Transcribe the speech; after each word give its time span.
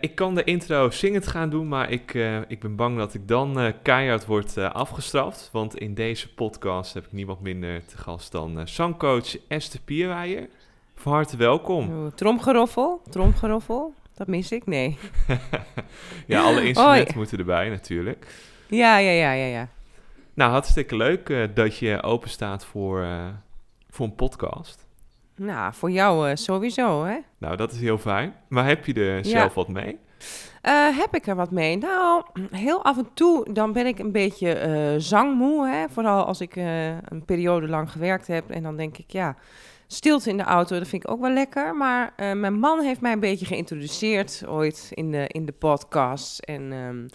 Ik 0.00 0.14
kan 0.14 0.34
de 0.34 0.44
intro 0.44 0.90
zingend 0.90 1.26
gaan 1.26 1.50
doen, 1.50 1.68
maar 1.68 1.90
ik, 1.90 2.14
uh, 2.14 2.38
ik 2.48 2.60
ben 2.60 2.76
bang 2.76 2.96
dat 2.96 3.14
ik 3.14 3.28
dan 3.28 3.60
uh, 3.60 3.72
keihard 3.82 4.26
word 4.26 4.56
uh, 4.56 4.70
afgestraft. 4.70 5.48
Want 5.52 5.78
in 5.78 5.94
deze 5.94 6.34
podcast 6.34 6.94
heb 6.94 7.04
ik 7.04 7.12
niemand 7.12 7.40
minder 7.40 7.86
te 7.86 7.98
gast 7.98 8.32
dan 8.32 8.68
zangcoach 8.68 9.46
Esther 9.48 9.80
Pierweijer. 9.80 10.48
Van 10.94 11.12
harte 11.12 11.36
welkom. 11.36 12.04
Oh, 12.04 12.12
tromgeroffel, 12.12 13.02
tromgeroffel. 13.10 13.94
Dat 14.14 14.26
mis 14.26 14.52
ik? 14.52 14.66
Nee. 14.66 14.98
ja, 16.26 16.42
alle 16.42 16.66
instrumenten 16.66 17.16
moeten 17.16 17.38
erbij 17.38 17.68
natuurlijk. 17.68 18.26
Ja, 18.66 18.98
ja, 18.98 19.10
ja, 19.10 19.32
ja, 19.32 19.46
ja. 19.46 19.68
Nou, 20.34 20.50
hartstikke 20.50 20.96
leuk 20.96 21.48
dat 21.54 21.76
je 21.76 22.02
open 22.02 22.30
staat 22.30 22.64
voor, 22.64 23.06
voor 23.90 24.06
een 24.06 24.14
podcast. 24.14 24.86
Nou, 25.42 25.74
voor 25.74 25.90
jou 25.90 26.28
uh, 26.28 26.34
sowieso, 26.34 27.04
hè? 27.04 27.18
Nou, 27.38 27.56
dat 27.56 27.72
is 27.72 27.80
heel 27.80 27.98
fijn. 27.98 28.34
Maar 28.48 28.66
heb 28.66 28.86
je 28.86 28.94
er 28.94 29.24
zelf 29.24 29.54
wat 29.54 29.68
mee? 29.68 29.98
Uh, 30.62 30.98
heb 30.98 31.14
ik 31.14 31.26
er 31.26 31.34
wat 31.34 31.50
mee? 31.50 31.76
Nou, 31.76 32.22
heel 32.50 32.84
af 32.84 32.98
en 32.98 33.08
toe 33.14 33.52
dan 33.52 33.72
ben 33.72 33.86
ik 33.86 33.98
een 33.98 34.12
beetje 34.12 34.68
uh, 34.68 34.94
zangmoe. 34.98 35.68
Hè? 35.68 35.88
Vooral 35.88 36.24
als 36.24 36.40
ik 36.40 36.56
een 36.56 37.24
periode 37.24 37.68
lang 37.68 37.90
gewerkt 37.90 38.26
heb. 38.26 38.50
En 38.50 38.62
dan 38.62 38.76
denk 38.76 38.98
ik, 38.98 39.10
ja, 39.10 39.36
stilte 39.86 40.30
in 40.30 40.36
de 40.36 40.42
auto, 40.42 40.78
dat 40.78 40.88
vind 40.88 41.04
ik 41.04 41.10
ook 41.10 41.20
wel 41.20 41.32
lekker. 41.32 41.76
Maar 41.76 42.12
mijn 42.16 42.58
man 42.58 42.80
heeft 42.80 43.00
mij 43.00 43.12
een 43.12 43.20
beetje 43.20 43.46
geïntroduceerd 43.46 44.44
ooit 44.46 44.90
in 44.94 45.10
de, 45.10 45.24
in 45.26 45.46
de 45.46 45.52
podcast. 45.52 46.38
En... 46.38 46.72
Um, 46.72 47.06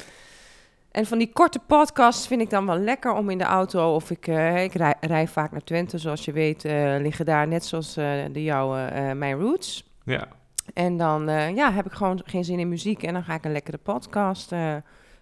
en 0.95 1.05
van 1.05 1.17
die 1.17 1.31
korte 1.33 1.59
podcasts 1.67 2.27
vind 2.27 2.41
ik 2.41 2.49
dan 2.49 2.65
wel 2.65 2.77
lekker 2.77 3.13
om 3.13 3.29
in 3.29 3.37
de 3.37 3.43
auto. 3.43 3.95
Of 3.95 4.11
ik, 4.11 4.27
uh, 4.27 4.63
ik 4.63 4.73
rij, 4.73 4.95
rij, 4.99 5.27
vaak 5.27 5.51
naar 5.51 5.63
Twente, 5.63 5.97
zoals 5.97 6.25
je 6.25 6.31
weet, 6.31 6.65
uh, 6.65 6.95
liggen 6.99 7.25
daar 7.25 7.47
net 7.47 7.65
zoals 7.65 7.97
uh, 7.97 8.23
de 8.31 8.43
jouwe 8.43 9.13
mijn 9.13 9.39
roots. 9.39 9.83
Ja. 10.03 10.27
En 10.73 10.97
dan 10.97 11.25
ja, 11.55 11.71
heb 11.71 11.85
ik 11.85 11.91
gewoon 11.91 12.21
geen 12.25 12.43
zin 12.43 12.59
in 12.59 12.69
muziek 12.69 13.03
en 13.03 13.13
dan 13.13 13.23
ga 13.23 13.33
ik 13.33 13.45
een 13.45 13.51
lekkere 13.51 13.77
podcast 13.77 14.51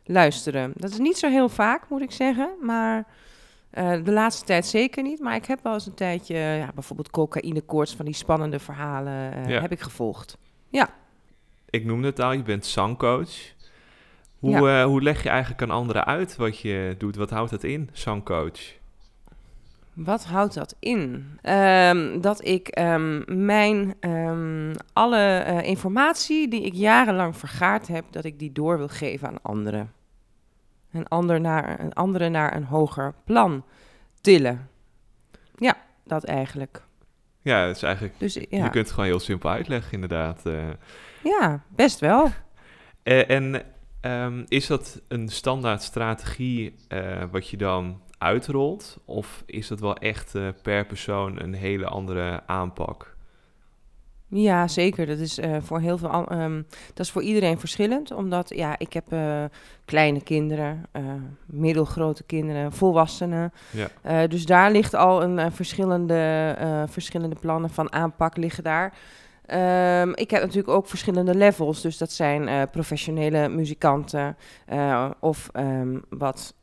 luisteren. 0.04 0.74
Dat 0.76 0.90
is 0.90 0.98
niet 0.98 1.18
zo 1.18 1.30
heel 1.30 1.50
vaak, 1.50 1.90
moet 1.90 2.02
ik 2.02 2.12
zeggen, 2.12 2.50
maar 2.62 3.08
de 3.72 4.12
laatste 4.12 4.46
tijd 4.46 4.66
zeker 4.66 5.04
niet. 5.04 5.20
Maar 5.20 5.36
ik 5.36 5.46
heb 5.46 5.60
wel 5.64 5.74
eens 5.74 5.86
een 5.86 5.94
tijdje, 5.94 6.36
ja, 6.36 6.72
bijvoorbeeld 6.74 7.10
cocaïnekoorts 7.10 7.96
van 7.96 8.06
die 8.06 8.14
spannende 8.14 8.60
verhalen 8.60 9.48
ja. 9.50 9.62
heb 9.62 9.72
ik 9.72 9.80
gevolgd. 9.80 10.38
Ja. 10.70 10.90
Ik 11.70 11.86
noemde 11.86 12.08
het 12.08 12.20
al, 12.20 12.32
je 12.32 12.44
bent 12.44 12.66
zangcoach. 12.66 13.52
Hoe, 14.44 14.68
uh, 14.68 14.84
hoe 14.84 15.02
leg 15.02 15.24
je 15.24 15.30
eigenlijk 15.30 15.62
aan 15.62 15.70
anderen 15.70 16.06
uit 16.06 16.36
wat 16.36 16.60
je 16.60 16.96
doet? 16.98 17.16
Wat 17.16 17.30
houdt 17.30 17.52
dat 17.52 17.64
in, 17.64 17.90
zangcoach? 17.92 18.60
Wat 19.94 20.26
houdt 20.26 20.54
dat 20.54 20.76
in? 20.80 21.30
Um, 21.44 22.22
dat 22.22 22.46
ik 22.46 22.80
um, 22.80 23.24
mijn 23.46 23.96
um, 24.00 24.72
alle 24.94 25.46
uh, 25.48 25.62
informatie 25.62 26.48
die 26.48 26.62
ik 26.62 26.74
jarenlang 26.74 27.38
vergaard 27.38 27.88
heb, 27.88 28.06
dat 28.10 28.24
ik 28.24 28.40
die 28.40 28.52
door 28.52 28.78
wil 28.78 28.88
geven 28.88 29.28
aan 29.28 29.42
anderen. 29.42 29.92
Een 30.92 31.08
ander 31.08 31.42
naar 31.42 31.80
een 31.80 31.94
andere 31.94 32.30
naar 32.30 32.56
een 32.56 32.66
hoger 32.66 33.14
plan 33.24 33.66
tillen. 34.22 34.70
Ja, 35.56 35.76
dat 36.04 36.24
eigenlijk. 36.24 36.82
Ja, 37.42 37.66
dat 37.66 37.76
is 37.76 37.84
eigenlijk. 37.84 38.20
Dus, 38.20 38.34
ja. 38.34 38.44
Je 38.50 38.70
kunt 38.70 38.74
het 38.74 38.92
gewoon 38.92 39.06
heel 39.06 39.20
simpel 39.20 39.50
uitleggen, 39.50 39.92
inderdaad. 39.94 40.42
Uh. 40.46 40.64
Ja, 41.24 41.64
best 41.76 42.00
wel. 42.00 42.30
en 43.04 43.73
Um, 44.06 44.46
is 44.48 44.68
dat 44.68 45.02
een 45.08 45.30
standaard 45.30 45.82
strategie 45.82 46.76
uh, 46.90 47.24
wat 47.32 47.50
je 47.50 47.58
dan 47.58 48.02
uitrolt? 48.18 48.98
Of 49.06 49.44
is 49.46 49.68
dat 49.68 49.80
wel 49.80 49.96
echt 49.96 50.36
uh, 50.36 50.48
per 50.62 50.86
persoon 50.86 51.42
een 51.42 51.54
hele 51.54 51.86
andere 51.86 52.42
aanpak? 52.46 53.16
Ja, 54.28 54.68
zeker. 54.68 55.06
Dat 55.06 55.18
is 55.18 55.40
uh, 55.40 55.58
voor 55.62 55.80
heel 55.80 55.98
veel. 55.98 56.32
Um, 56.32 56.66
dat 56.94 57.06
is 57.06 57.12
voor 57.12 57.22
iedereen 57.22 57.60
verschillend. 57.60 58.12
Omdat 58.12 58.56
ja, 58.56 58.80
ik 58.80 58.94
heb 58.94 59.06
kleine 59.86 60.22
kinderen, 60.22 60.86
middelgrote 61.46 62.24
kinderen, 62.24 62.74
volwassenen. 62.74 63.54
Ja. 63.72 64.28
dus 64.28 64.46
daar 64.46 64.72
ligt 64.72 64.94
al 64.94 65.24
een 65.24 65.52
verschillende, 65.52 66.56
verschillende 66.90 67.36
plannen 67.36 67.70
van 67.70 67.92
aanpak 67.92 68.38
liggen 68.38 68.64
daar. 68.64 68.94
Um, 69.52 70.16
ik 70.16 70.32
heb 70.32 70.42
natuurlijk 70.42 70.68
ook 70.68 70.88
verschillende 70.88 71.36
levels. 71.36 71.82
Dus 71.82 71.98
dat 71.98 72.12
zijn 72.12 72.48
uh, 72.48 72.62
professionele 72.72 73.50
muzikanten 73.50 74.38
uh, 74.74 75.10
of 75.20 75.50
um, 75.54 76.04
wat 76.10 76.54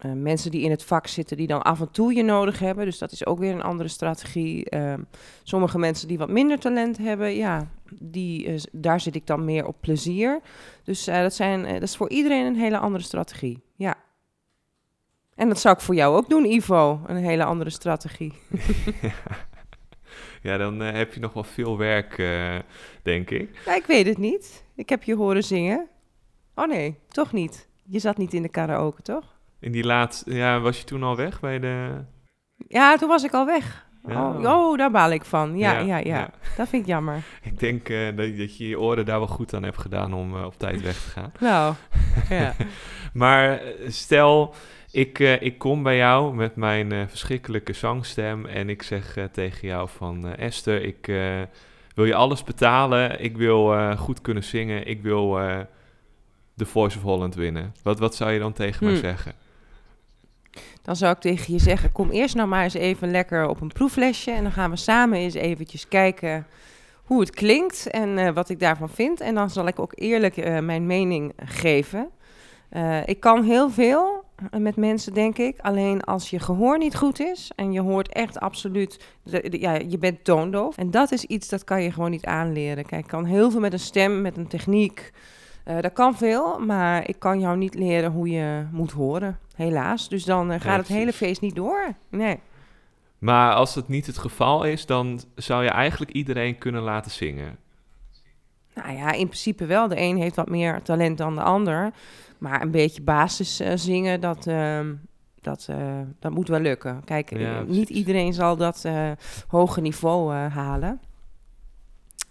uh, 0.00 0.12
mensen 0.12 0.50
die 0.50 0.62
in 0.62 0.70
het 0.70 0.84
vak 0.84 1.06
zitten 1.06 1.36
die 1.36 1.46
dan 1.46 1.62
af 1.62 1.80
en 1.80 1.90
toe 1.90 2.14
je 2.14 2.22
nodig 2.22 2.58
hebben. 2.58 2.84
Dus 2.84 2.98
dat 2.98 3.12
is 3.12 3.26
ook 3.26 3.38
weer 3.38 3.52
een 3.52 3.62
andere 3.62 3.88
strategie. 3.88 4.76
Um, 4.76 5.06
sommige 5.42 5.78
mensen 5.78 6.08
die 6.08 6.18
wat 6.18 6.30
minder 6.30 6.58
talent 6.58 6.98
hebben, 6.98 7.34
ja, 7.34 7.68
die, 7.98 8.62
daar 8.72 9.00
zit 9.00 9.14
ik 9.14 9.26
dan 9.26 9.44
meer 9.44 9.66
op 9.66 9.76
plezier. 9.80 10.40
Dus 10.84 11.04
dat, 11.04 11.34
zijn, 11.34 11.62
dat 11.62 11.82
is 11.82 11.96
voor 11.96 12.10
iedereen 12.10 12.46
een 12.46 12.56
hele 12.56 12.78
andere 12.78 13.04
strategie. 13.04 13.62
Ja. 13.74 13.94
En 15.34 15.48
dat 15.48 15.58
zou 15.58 15.74
ik 15.74 15.80
voor 15.80 15.94
jou 15.94 16.16
ook 16.16 16.28
doen, 16.28 16.44
Ivo. 16.44 17.00
Een 17.06 17.16
hele 17.16 17.44
andere 17.44 17.70
strategie. 17.70 18.32
ja, 19.02 19.12
dan 20.42 20.82
uh, 20.82 20.92
heb 20.92 21.14
je 21.14 21.20
nog 21.20 21.32
wel 21.32 21.44
veel 21.44 21.78
werk, 21.78 22.18
uh, 22.18 22.58
denk 23.02 23.30
ik. 23.30 23.62
Ja, 23.66 23.74
ik 23.74 23.86
weet 23.86 24.06
het 24.06 24.18
niet. 24.18 24.64
Ik 24.74 24.88
heb 24.88 25.02
je 25.02 25.14
horen 25.14 25.44
zingen. 25.44 25.88
Oh 26.54 26.68
nee, 26.68 26.98
toch 27.08 27.32
niet. 27.32 27.68
Je 27.84 27.98
zat 27.98 28.16
niet 28.16 28.34
in 28.34 28.42
de 28.42 28.48
karaoke, 28.48 29.02
toch? 29.02 29.36
In 29.60 29.72
die 29.72 29.84
laatste, 29.84 30.34
ja, 30.34 30.60
was 30.60 30.78
je 30.78 30.84
toen 30.84 31.02
al 31.02 31.16
weg 31.16 31.40
bij 31.40 31.58
de... 31.58 32.04
Ja, 32.68 32.96
toen 32.96 33.08
was 33.08 33.24
ik 33.24 33.32
al 33.32 33.46
weg. 33.46 33.86
Ja. 34.06 34.28
Oh, 34.28 34.44
oh, 34.44 34.78
daar 34.78 34.90
baal 34.90 35.10
ik 35.10 35.24
van. 35.24 35.58
Ja, 35.58 35.78
ja, 35.78 35.96
ja. 35.96 36.16
ja. 36.16 36.30
Dat 36.56 36.68
vind 36.68 36.82
ik 36.82 36.88
jammer. 36.88 37.22
ik 37.42 37.58
denk 37.58 37.88
uh, 37.88 38.16
dat, 38.16 38.36
dat, 38.36 38.56
je 38.56 38.68
je 38.68 38.80
oren 38.80 39.04
daar 39.04 39.18
wel 39.18 39.26
goed 39.26 39.54
aan 39.54 39.62
hebt 39.62 39.78
gedaan 39.78 40.14
om 40.14 40.34
uh, 40.34 40.44
op 40.44 40.58
tijd 40.58 40.82
weg 40.82 41.02
te 41.02 41.08
gaan. 41.08 41.32
Nou, 41.40 41.74
ja. 42.28 42.54
maar 43.12 43.60
stel, 43.86 44.54
ik, 44.98 45.18
uh, 45.18 45.42
ik 45.42 45.58
kom 45.58 45.82
bij 45.82 45.96
jou 45.96 46.34
met 46.34 46.56
mijn 46.56 46.92
uh, 46.92 47.02
verschrikkelijke 47.08 47.72
zangstem 47.72 48.46
en 48.46 48.68
ik 48.68 48.82
zeg 48.82 49.16
uh, 49.16 49.24
tegen 49.24 49.68
jou 49.68 49.88
van 49.88 50.36
Esther, 50.36 50.82
ik 50.82 51.06
wil 51.94 52.04
je 52.04 52.14
alles 52.14 52.44
betalen, 52.44 53.22
ik 53.22 53.36
wil 53.36 53.96
goed 53.96 54.20
kunnen 54.20 54.44
zingen, 54.44 54.86
ik 54.86 55.02
wil 55.02 55.30
de 56.54 56.66
Voice 56.66 56.96
of 56.96 57.02
Holland 57.02 57.34
winnen. 57.34 57.74
Wat, 57.82 57.98
wat 57.98 58.14
zou 58.14 58.30
je 58.30 58.38
dan 58.38 58.52
tegen 58.52 58.78
hmm. 58.78 58.88
mij 58.88 58.96
zeggen? 58.96 59.32
Dan 60.82 60.96
zou 60.96 61.12
ik 61.12 61.20
tegen 61.20 61.52
je 61.52 61.58
zeggen, 61.58 61.92
kom 61.92 62.10
eerst 62.10 62.34
nou 62.34 62.48
maar 62.48 62.62
eens 62.62 62.74
even 62.74 63.10
lekker 63.10 63.48
op 63.48 63.60
een 63.60 63.72
proeflesje 63.72 64.30
en 64.30 64.42
dan 64.42 64.52
gaan 64.52 64.70
we 64.70 64.76
samen 64.76 65.18
eens 65.18 65.34
eventjes 65.34 65.88
kijken 65.88 66.46
hoe 67.04 67.20
het 67.20 67.30
klinkt 67.30 67.90
en 67.90 68.34
wat 68.34 68.48
ik 68.48 68.60
daarvan 68.60 68.88
vind. 68.88 69.20
En 69.20 69.34
dan 69.34 69.50
zal 69.50 69.66
ik 69.66 69.78
ook 69.78 69.92
eerlijk 69.94 70.62
mijn 70.62 70.86
mening 70.86 71.32
geven. 71.36 72.08
ik 73.04 73.20
kan 73.20 73.44
heel 73.44 73.70
veel, 73.70 74.26
met 74.58 74.76
mensen, 74.76 75.14
denk 75.14 75.38
ik. 75.38 75.60
Alleen 75.60 76.02
als 76.02 76.30
je 76.30 76.38
gehoor 76.38 76.78
niet 76.78 76.96
goed 76.96 77.20
is 77.20 77.50
en 77.56 77.72
je 77.72 77.80
hoort 77.80 78.12
echt 78.12 78.40
absoluut, 78.40 79.04
ja, 79.50 79.74
je 79.74 79.98
bent 79.98 80.24
toondoof. 80.24 80.76
En 80.76 80.90
dat 80.90 81.12
is 81.12 81.24
iets 81.24 81.48
dat 81.48 81.64
kan 81.64 81.82
je 81.82 81.92
gewoon 81.92 82.10
niet 82.10 82.24
aanleren. 82.24 82.86
Kijk, 82.86 83.02
ik 83.02 83.10
kan 83.10 83.24
heel 83.24 83.50
veel 83.50 83.60
met 83.60 83.72
een 83.72 83.78
stem, 83.78 84.20
met 84.20 84.36
een 84.36 84.48
techniek. 84.48 85.12
Uh, 85.66 85.80
dat 85.80 85.92
kan 85.92 86.16
veel, 86.16 86.58
maar 86.58 87.08
ik 87.08 87.18
kan 87.18 87.40
jou 87.40 87.56
niet 87.56 87.74
leren 87.74 88.10
hoe 88.10 88.28
je 88.28 88.66
moet 88.72 88.92
horen, 88.92 89.38
helaas. 89.54 90.08
Dus 90.08 90.24
dan 90.24 90.52
uh, 90.52 90.60
gaat 90.60 90.78
het 90.78 90.88
hele 90.88 91.12
feest 91.12 91.40
niet 91.40 91.54
door. 91.54 91.94
Nee. 92.10 92.38
Maar 93.18 93.54
als 93.54 93.74
het 93.74 93.88
niet 93.88 94.06
het 94.06 94.18
geval 94.18 94.64
is, 94.64 94.86
dan 94.86 95.20
zou 95.34 95.64
je 95.64 95.70
eigenlijk 95.70 96.10
iedereen 96.10 96.58
kunnen 96.58 96.82
laten 96.82 97.10
zingen. 97.10 97.58
Nou 98.74 98.96
ja, 98.96 99.12
in 99.12 99.26
principe 99.26 99.66
wel. 99.66 99.88
De 99.88 100.00
een 100.00 100.16
heeft 100.16 100.36
wat 100.36 100.48
meer 100.48 100.82
talent 100.82 101.18
dan 101.18 101.34
de 101.34 101.42
ander. 101.42 101.92
Maar 102.38 102.62
een 102.62 102.70
beetje 102.70 103.02
basis 103.02 103.60
uh, 103.60 103.72
zingen, 103.74 104.20
dat, 104.20 104.46
uh, 104.46 104.80
dat, 105.40 105.66
uh, 105.70 106.00
dat 106.18 106.32
moet 106.32 106.48
wel 106.48 106.60
lukken. 106.60 107.04
Kijk, 107.04 107.38
ja, 107.38 107.62
niet 107.62 107.88
iedereen 107.88 108.32
zal 108.32 108.56
dat 108.56 108.86
hoge 109.48 109.80
niveau 109.80 110.32
halen. 110.34 111.00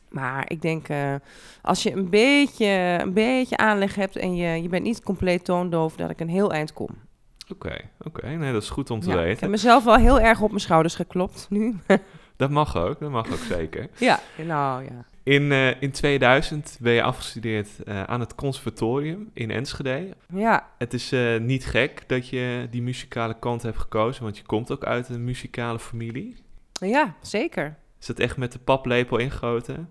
Maar 0.10 0.52
ik 0.52 0.62
denk, 0.62 0.88
als 1.62 1.84
je 1.84 1.94
een 1.94 2.10
beetje, 2.10 2.98
een 3.02 3.14
beetje 3.14 3.58
aanleg 3.58 3.96
hebt 3.96 4.16
en 4.16 4.36
je, 4.36 4.62
je 4.62 4.70
bent 4.70 4.84
niet 4.84 5.04
compleet 5.04 5.46
toondoof, 5.46 5.96
dat 5.96 6.10
ik 6.10 6.20
een 6.20 6.30
heel 6.30 6.52
eind 6.52 6.74
kom. 6.74 6.90
Oké, 7.52 7.78
oké. 8.00 8.28
Nee, 8.28 8.54
dat 8.54 8.62
is 8.62 8.70
goed 8.70 8.90
om 8.90 9.00
te 9.00 9.08
weten. 9.08 9.30
Ik 9.30 9.40
heb 9.40 9.50
mezelf 9.50 9.84
wel 9.84 9.96
heel 9.96 10.20
erg 10.20 10.42
op 10.42 10.50
mijn 10.50 10.62
schouders 10.62 10.96
geklopt 10.96 11.48
nu. 11.50 11.76
dat 12.36 12.50
mag 12.50 12.78
ook, 12.78 13.00
dat 13.00 13.12
mag 13.12 13.32
ook 13.32 13.38
zeker. 13.38 13.88
ja, 14.10 14.20
nou 14.46 14.84
ja. 14.84 15.06
In, 15.28 15.52
uh, 15.52 15.82
in 15.82 15.92
2000 15.92 16.78
ben 16.80 16.94
je 16.94 17.04
afgestudeerd 17.04 17.70
uh, 17.86 18.04
aan 18.04 18.20
het 18.20 18.36
conservatorium 18.36 19.30
in 19.34 19.52
Enschede. 19.52 20.16
Ja. 20.34 20.70
Het 20.78 20.94
is 20.94 21.14
uh, 21.14 21.40
niet 21.40 21.66
gek 21.66 22.04
dat 22.08 22.30
je 22.30 22.68
die 22.70 22.82
muzikale 22.82 23.40
kant 23.40 23.62
hebt 23.62 23.78
gekozen, 23.78 24.24
want 24.24 24.38
je 24.38 24.44
komt 24.44 24.72
ook 24.72 24.84
uit 24.84 25.10
een 25.10 25.24
muzikale 25.24 25.80
familie. 25.80 26.36
Ja, 26.72 27.16
zeker. 27.22 27.76
Is 28.00 28.06
dat 28.06 28.20
echt 28.20 28.38
met 28.38 28.52
de 28.52 28.60
paplepel 28.60 29.18
ingegoten? 29.18 29.90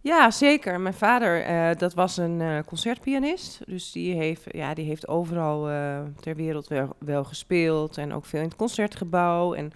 Ja, 0.00 0.30
zeker. 0.30 0.80
Mijn 0.80 0.94
vader, 0.94 1.76
dat 1.78 1.94
was 1.94 2.16
een 2.16 2.64
concertpianist. 2.66 3.60
Dus 3.66 3.92
die 3.92 4.14
heeft, 4.14 4.44
ja, 4.48 4.74
die 4.74 4.84
heeft 4.84 5.08
overal 5.08 5.62
ter 6.20 6.34
wereld 6.34 6.68
wel, 6.68 6.96
wel 6.98 7.24
gespeeld. 7.24 7.96
En 7.98 8.12
ook 8.12 8.24
veel 8.24 8.40
in 8.40 8.46
het 8.46 8.56
concertgebouw. 8.56 9.54
En 9.54 9.72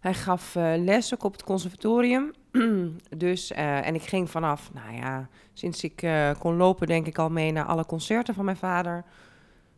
Hij 0.00 0.14
gaf 0.14 0.54
uh, 0.54 0.72
les 0.76 1.14
ook 1.14 1.24
op 1.24 1.32
het 1.32 1.42
conservatorium. 1.42 2.32
dus, 3.16 3.50
uh, 3.50 3.86
en 3.86 3.94
ik 3.94 4.02
ging 4.02 4.30
vanaf, 4.30 4.70
nou 4.72 4.94
ja, 4.96 5.28
sinds 5.52 5.84
ik 5.84 6.02
uh, 6.02 6.30
kon 6.38 6.56
lopen, 6.56 6.86
denk 6.86 7.06
ik 7.06 7.18
al 7.18 7.30
mee 7.30 7.52
naar 7.52 7.64
alle 7.64 7.86
concerten 7.86 8.34
van 8.34 8.44
mijn 8.44 8.56
vader. 8.56 9.04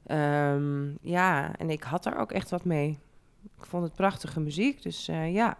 Um, 0.06 0.98
ja, 1.00 1.56
en 1.58 1.70
ik 1.70 1.82
had 1.82 2.06
er 2.06 2.16
ook 2.16 2.32
echt 2.32 2.50
wat 2.50 2.64
mee. 2.64 2.98
Ik 3.58 3.66
vond 3.66 3.82
het 3.82 3.94
prachtige 3.94 4.40
muziek, 4.40 4.82
dus 4.82 5.06
ja, 5.30 5.56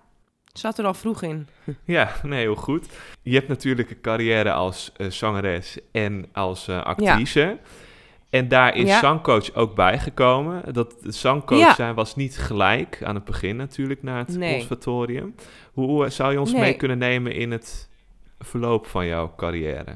zat 0.53 0.79
er 0.79 0.85
al 0.85 0.94
vroeg 0.94 1.23
in. 1.23 1.49
Ja, 1.85 2.12
nee, 2.23 2.41
heel 2.41 2.55
goed. 2.55 2.88
Je 3.23 3.35
hebt 3.35 3.49
natuurlijk 3.49 3.91
een 3.91 4.00
carrière 4.00 4.53
als 4.53 4.93
zangeres 5.09 5.79
en 5.93 6.29
als 6.32 6.69
actrice. 6.69 7.41
Ja. 7.41 7.59
En 8.32 8.49
daar 8.49 8.76
is 8.76 8.99
zangcoach 8.99 9.55
ook 9.55 9.75
bijgekomen. 9.75 10.75
Dat 10.75 10.94
zangcoach 11.02 11.75
zijn 11.75 11.94
was 11.94 12.17
niet 12.17 12.38
gelijk 12.38 13.02
aan 13.05 13.14
het 13.14 13.25
begin 13.25 13.56
natuurlijk 13.56 14.02
naar 14.02 14.19
het 14.19 14.38
conservatorium. 14.38 15.34
Hoe 15.73 16.11
zou 16.11 16.32
je 16.32 16.40
ons 16.40 16.52
mee 16.52 16.75
kunnen 16.75 16.99
nemen 16.99 17.32
in 17.32 17.50
het 17.50 17.88
verloop 18.38 18.87
van 18.87 19.06
jouw 19.06 19.32
carrière? 19.37 19.94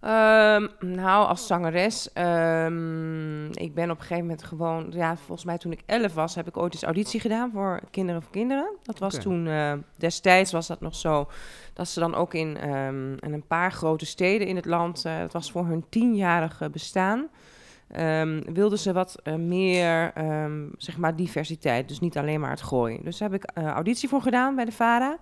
Um, 0.00 0.68
nou, 0.80 1.26
als 1.26 1.46
zangeres, 1.46 2.10
um, 2.14 3.46
ik 3.52 3.74
ben 3.74 3.90
op 3.90 3.96
een 3.96 4.02
gegeven 4.02 4.22
moment 4.22 4.42
gewoon, 4.42 4.86
ja, 4.90 5.16
volgens 5.16 5.44
mij 5.44 5.58
toen 5.58 5.72
ik 5.72 5.82
elf 5.86 6.14
was, 6.14 6.34
heb 6.34 6.48
ik 6.48 6.56
ooit 6.56 6.72
eens 6.72 6.82
auditie 6.82 7.20
gedaan 7.20 7.50
voor 7.52 7.80
Kinderen 7.90 8.22
voor 8.22 8.30
Kinderen. 8.30 8.76
Dat 8.82 8.98
was 8.98 9.14
toen, 9.18 9.46
uh, 9.46 9.72
destijds 9.96 10.52
was 10.52 10.66
dat 10.66 10.80
nog 10.80 10.94
zo, 10.94 11.28
dat 11.72 11.88
ze 11.88 12.00
dan 12.00 12.14
ook 12.14 12.34
in, 12.34 12.68
um, 12.70 13.16
in 13.18 13.32
een 13.32 13.46
paar 13.46 13.72
grote 13.72 14.06
steden 14.06 14.46
in 14.46 14.56
het 14.56 14.66
land, 14.66 15.04
uh, 15.06 15.18
dat 15.18 15.32
was 15.32 15.50
voor 15.50 15.66
hun 15.66 15.84
tienjarige 15.88 16.70
bestaan, 16.70 17.28
wilden 18.44 18.78
ze 18.78 18.92
wat 18.92 19.20
uh, 19.24 19.34
meer, 19.34 20.12
zeg 20.76 20.96
maar, 20.96 21.16
diversiteit. 21.16 21.88
Dus 21.88 22.00
niet 22.00 22.18
alleen 22.18 22.40
maar 22.40 22.50
het 22.50 22.62
gooien. 22.62 23.04
Dus 23.04 23.18
daar 23.18 23.30
heb 23.30 23.42
ik 23.42 23.50
auditie 23.56 24.08
voor 24.08 24.22
gedaan 24.22 24.54
bij 24.54 24.64
de 24.64 24.72
VARA. 24.72 25.18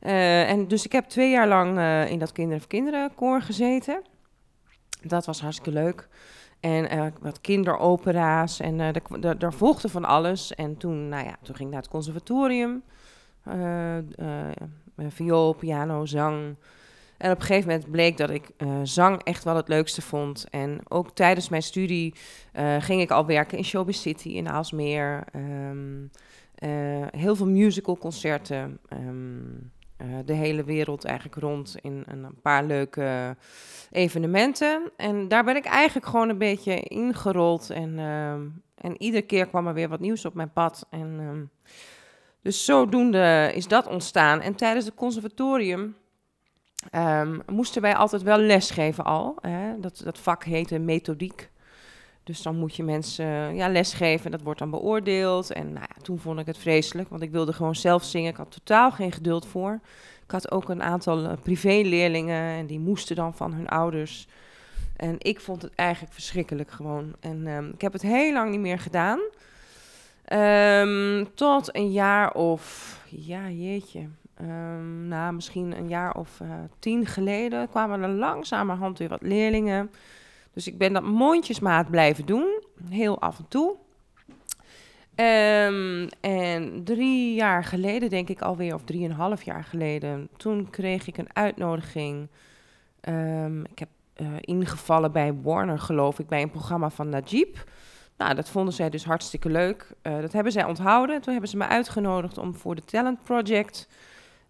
Uh, 0.00 0.50
en 0.50 0.68
dus 0.68 0.84
ik 0.84 0.92
heb 0.92 1.04
twee 1.04 1.30
jaar 1.30 1.48
lang 1.48 1.78
uh, 1.78 2.10
in 2.10 2.18
dat 2.18 2.32
Kinderen 2.32 2.60
voor 2.60 2.68
Kinderen 2.68 3.14
koor 3.14 3.42
gezeten. 3.42 4.02
Dat 5.02 5.26
was 5.26 5.40
hartstikke 5.40 5.72
leuk. 5.72 6.08
En 6.60 6.94
uh, 6.94 7.06
wat 7.20 7.40
kinderopera's 7.40 8.60
en 8.60 8.92
daar 9.38 9.52
volgde 9.52 9.88
van 9.88 10.04
alles. 10.04 10.54
En 10.54 10.76
toen, 10.76 11.08
nou 11.08 11.24
ja, 11.24 11.36
toen 11.42 11.54
ging 11.54 11.68
ik 11.68 11.74
naar 11.74 11.82
het 11.82 11.90
conservatorium. 11.90 12.82
viool, 15.08 15.52
piano, 15.52 16.06
zang. 16.06 16.56
En 17.16 17.30
op 17.30 17.38
een 17.38 17.44
gegeven 17.44 17.70
moment 17.70 17.90
bleek 17.90 18.16
dat 18.16 18.30
ik 18.30 18.50
zang 18.82 19.22
echt 19.22 19.44
wel 19.44 19.56
het 19.56 19.68
leukste 19.68 20.02
vond. 20.02 20.46
En 20.50 20.80
ook 20.88 21.10
tijdens 21.14 21.48
mijn 21.48 21.62
studie 21.62 22.14
ging 22.78 23.00
ik 23.00 23.10
al 23.10 23.26
werken 23.26 23.58
in 23.58 23.64
Showbiz 23.64 24.00
City 24.00 24.28
in 24.28 24.48
Aalsmeer. 24.48 25.24
Um, 25.36 26.10
heel 27.10 27.36
veel 27.36 27.48
musicalconcerten. 27.48 28.78
Um, 28.92 29.70
uh, 30.02 30.18
de 30.24 30.32
hele 30.32 30.64
wereld 30.64 31.04
eigenlijk 31.04 31.36
rond 31.36 31.76
in 31.80 32.04
een 32.06 32.40
paar 32.42 32.64
leuke 32.64 33.36
evenementen. 33.90 34.90
En 34.96 35.28
daar 35.28 35.44
ben 35.44 35.56
ik 35.56 35.64
eigenlijk 35.64 36.06
gewoon 36.06 36.28
een 36.28 36.38
beetje 36.38 36.80
ingerold. 36.80 37.70
En, 37.70 37.98
uh, 37.98 38.32
en 38.74 38.94
iedere 38.98 39.22
keer 39.22 39.46
kwam 39.46 39.66
er 39.66 39.74
weer 39.74 39.88
wat 39.88 40.00
nieuws 40.00 40.24
op 40.24 40.34
mijn 40.34 40.52
pad. 40.52 40.86
En, 40.90 41.18
uh, 41.20 41.70
dus 42.42 42.64
zodoende 42.64 43.50
is 43.54 43.68
dat 43.68 43.86
ontstaan. 43.86 44.40
En 44.40 44.54
tijdens 44.54 44.84
het 44.84 44.94
conservatorium 44.94 45.96
um, 46.94 47.42
moesten 47.46 47.82
wij 47.82 47.94
altijd 47.94 48.22
wel 48.22 48.38
lesgeven 48.38 49.04
al. 49.04 49.36
Hè? 49.40 49.80
Dat, 49.80 50.00
dat 50.04 50.18
vak 50.18 50.44
heette 50.44 50.78
methodiek. 50.78 51.50
Dus 52.24 52.42
dan 52.42 52.56
moet 52.56 52.76
je 52.76 52.82
mensen 52.82 53.54
ja, 53.54 53.68
lesgeven, 53.68 54.30
dat 54.30 54.42
wordt 54.42 54.58
dan 54.58 54.70
beoordeeld. 54.70 55.52
En 55.52 55.72
nou 55.72 55.86
ja, 55.88 56.02
toen 56.02 56.18
vond 56.18 56.38
ik 56.38 56.46
het 56.46 56.58
vreselijk, 56.58 57.08
want 57.08 57.22
ik 57.22 57.30
wilde 57.30 57.52
gewoon 57.52 57.74
zelf 57.74 58.04
zingen. 58.04 58.30
Ik 58.30 58.36
had 58.36 58.50
totaal 58.50 58.90
geen 58.90 59.12
geduld 59.12 59.46
voor. 59.46 59.80
Ik 60.24 60.30
had 60.30 60.50
ook 60.50 60.68
een 60.68 60.82
aantal 60.82 61.24
uh, 61.24 61.32
privéleerlingen 61.42 62.42
en 62.42 62.66
die 62.66 62.80
moesten 62.80 63.16
dan 63.16 63.34
van 63.34 63.52
hun 63.52 63.68
ouders. 63.68 64.26
En 64.96 65.14
ik 65.18 65.40
vond 65.40 65.62
het 65.62 65.74
eigenlijk 65.74 66.14
verschrikkelijk 66.14 66.70
gewoon. 66.70 67.14
En 67.20 67.46
um, 67.46 67.70
ik 67.74 67.80
heb 67.80 67.92
het 67.92 68.02
heel 68.02 68.32
lang 68.32 68.50
niet 68.50 68.60
meer 68.60 68.78
gedaan. 68.78 69.20
Um, 70.32 71.34
tot 71.34 71.76
een 71.76 71.90
jaar 71.90 72.32
of, 72.32 72.96
ja 73.08 73.48
jeetje, 73.48 74.08
um, 74.40 75.08
nou 75.08 75.32
misschien 75.32 75.76
een 75.76 75.88
jaar 75.88 76.14
of 76.14 76.40
uh, 76.42 76.48
tien 76.78 77.06
geleden 77.06 77.68
kwamen 77.68 78.02
er 78.02 78.08
langzamerhand 78.08 78.98
weer 78.98 79.08
wat 79.08 79.22
leerlingen. 79.22 79.90
Dus 80.52 80.66
ik 80.66 80.78
ben 80.78 80.92
dat 80.92 81.02
mondjesmaat 81.02 81.90
blijven 81.90 82.26
doen, 82.26 82.62
heel 82.88 83.20
af 83.20 83.38
en 83.38 83.48
toe. 83.48 83.76
Um, 85.16 86.08
en 86.20 86.84
drie 86.84 87.34
jaar 87.34 87.64
geleden, 87.64 88.10
denk 88.10 88.28
ik 88.28 88.42
alweer, 88.42 88.74
of 88.74 88.84
drieënhalf 88.84 89.42
jaar 89.42 89.64
geleden, 89.64 90.28
toen 90.36 90.70
kreeg 90.70 91.06
ik 91.06 91.16
een 91.18 91.36
uitnodiging. 91.36 92.28
Um, 93.08 93.64
ik 93.64 93.78
heb 93.78 93.88
uh, 94.16 94.26
ingevallen 94.40 95.12
bij 95.12 95.34
Warner, 95.42 95.78
geloof 95.78 96.18
ik, 96.18 96.28
bij 96.28 96.42
een 96.42 96.50
programma 96.50 96.90
van 96.90 97.08
Najib. 97.08 97.56
Nou, 98.16 98.34
dat 98.34 98.50
vonden 98.50 98.74
zij 98.74 98.90
dus 98.90 99.04
hartstikke 99.04 99.48
leuk. 99.48 99.92
Uh, 100.02 100.20
dat 100.20 100.32
hebben 100.32 100.52
zij 100.52 100.64
onthouden. 100.64 101.20
Toen 101.20 101.32
hebben 101.32 101.50
ze 101.50 101.56
me 101.56 101.66
uitgenodigd 101.66 102.38
om 102.38 102.54
voor 102.54 102.74
de 102.74 102.84
Talent 102.84 103.22
Project 103.22 103.88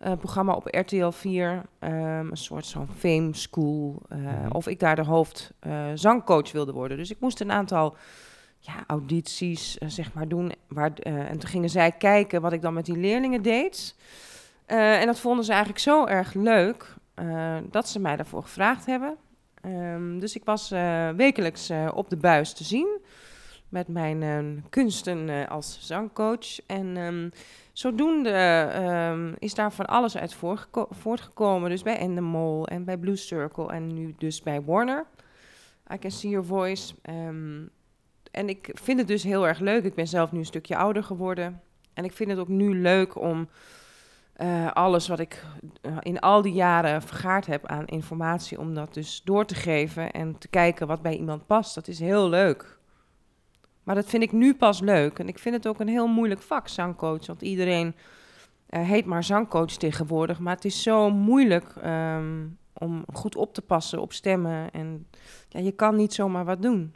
uh, 0.06 0.12
programma 0.12 0.52
op 0.52 0.66
RTL 0.66 1.10
4, 1.10 1.50
um, 1.50 1.62
ehm, 1.78 2.30
een 2.30 2.36
soort 2.36 2.66
zo'n 2.66 2.88
fame 2.96 3.28
school, 3.32 4.02
uh, 4.12 4.18
mm-hmm. 4.18 4.52
of 4.52 4.66
ik 4.66 4.80
daar 4.80 4.96
de 4.96 5.04
hoofdzangcoach 5.04 6.46
uh, 6.46 6.52
wilde 6.52 6.72
worden. 6.72 6.96
Dus 6.96 7.10
ik 7.10 7.20
moest 7.20 7.40
een 7.40 7.52
aantal 7.52 7.96
ja, 8.58 8.84
audities, 8.86 9.74
zeg 9.74 10.12
maar, 10.12 10.28
doen. 10.28 10.52
Waar, 10.68 10.92
en 10.92 11.38
toen 11.38 11.50
gingen 11.50 11.70
zij 11.70 11.92
kijken 11.92 12.40
wat 12.40 12.52
ik 12.52 12.62
dan 12.62 12.74
met 12.74 12.86
die 12.86 12.96
leerlingen 12.96 13.42
deed. 13.42 13.96
en 14.66 15.06
dat 15.06 15.18
vonden 15.18 15.44
ze 15.44 15.50
eigenlijk 15.50 15.80
zo 15.80 16.06
erg 16.06 16.34
leuk, 16.34 16.94
dat 17.70 17.88
ze 17.88 18.00
mij 18.00 18.16
daarvoor 18.16 18.42
gevraagd 18.42 18.86
hebben. 18.86 19.16
Um, 19.66 20.18
dus 20.18 20.36
ik 20.36 20.44
was 20.44 20.68
wekelijks 21.16 21.70
op 21.94 22.10
de 22.10 22.16
buis 22.16 22.52
te 22.52 22.64
zien 22.64 23.00
met 23.70 23.88
mijn 23.88 24.64
kunsten 24.68 25.48
als 25.48 25.78
zangcoach. 25.80 26.66
En 26.66 26.96
um, 26.96 27.30
Zodoende 27.80 28.70
um, 29.12 29.34
is 29.38 29.54
daar 29.54 29.72
van 29.72 29.86
alles 29.86 30.16
uit 30.16 30.36
voortgekomen. 30.90 31.70
Dus 31.70 31.82
bij 31.82 31.96
Endemol 31.96 32.66
en 32.66 32.84
bij 32.84 32.96
Blue 32.96 33.16
Circle 33.16 33.72
en 33.72 33.94
nu 33.94 34.14
dus 34.18 34.42
bij 34.42 34.62
Warner. 34.62 35.06
I 35.92 35.98
Can 35.98 36.10
See 36.10 36.30
Your 36.30 36.46
Voice. 36.46 36.94
En 38.30 38.48
ik 38.48 38.70
vind 38.72 38.98
het 38.98 39.08
dus 39.08 39.22
heel 39.22 39.46
erg 39.46 39.58
leuk. 39.58 39.84
Ik 39.84 39.94
ben 39.94 40.06
zelf 40.08 40.32
nu 40.32 40.38
een 40.38 40.44
stukje 40.44 40.76
ouder 40.76 41.04
geworden. 41.04 41.60
En 41.94 42.04
ik 42.04 42.12
vind 42.12 42.30
het 42.30 42.38
ook 42.38 42.48
nu 42.48 42.80
leuk 42.80 43.20
om 43.20 43.48
uh, 44.36 44.72
alles 44.72 45.08
wat 45.08 45.18
ik 45.18 45.44
uh, 45.82 45.96
in 46.00 46.20
al 46.20 46.42
die 46.42 46.52
jaren 46.52 47.02
vergaard 47.02 47.46
heb 47.46 47.66
aan 47.66 47.86
informatie... 47.86 48.58
om 48.58 48.74
dat 48.74 48.94
dus 48.94 49.22
door 49.24 49.46
te 49.46 49.54
geven 49.54 50.10
en 50.10 50.38
te 50.38 50.48
kijken 50.48 50.86
wat 50.86 51.02
bij 51.02 51.16
iemand 51.16 51.46
past. 51.46 51.74
Dat 51.74 51.88
is 51.88 51.98
heel 51.98 52.28
leuk. 52.28 52.78
Maar 53.90 53.98
dat 53.98 54.10
vind 54.10 54.22
ik 54.22 54.32
nu 54.32 54.54
pas 54.54 54.80
leuk. 54.80 55.18
En 55.18 55.28
ik 55.28 55.38
vind 55.38 55.54
het 55.54 55.66
ook 55.66 55.80
een 55.80 55.88
heel 55.88 56.06
moeilijk 56.06 56.42
vak, 56.42 56.68
zangcoach. 56.68 57.26
Want 57.26 57.42
iedereen 57.42 57.94
uh, 58.70 58.80
heet 58.88 59.04
maar 59.04 59.24
zangcoach 59.24 59.70
tegenwoordig. 59.70 60.38
Maar 60.38 60.54
het 60.54 60.64
is 60.64 60.82
zo 60.82 61.10
moeilijk 61.10 61.74
um, 61.84 62.58
om 62.72 63.04
goed 63.12 63.36
op 63.36 63.54
te 63.54 63.62
passen 63.62 64.00
op 64.00 64.12
stemmen. 64.12 64.70
En 64.70 65.06
ja, 65.48 65.60
je 65.60 65.72
kan 65.72 65.96
niet 65.96 66.14
zomaar 66.14 66.44
wat 66.44 66.62
doen. 66.62 66.94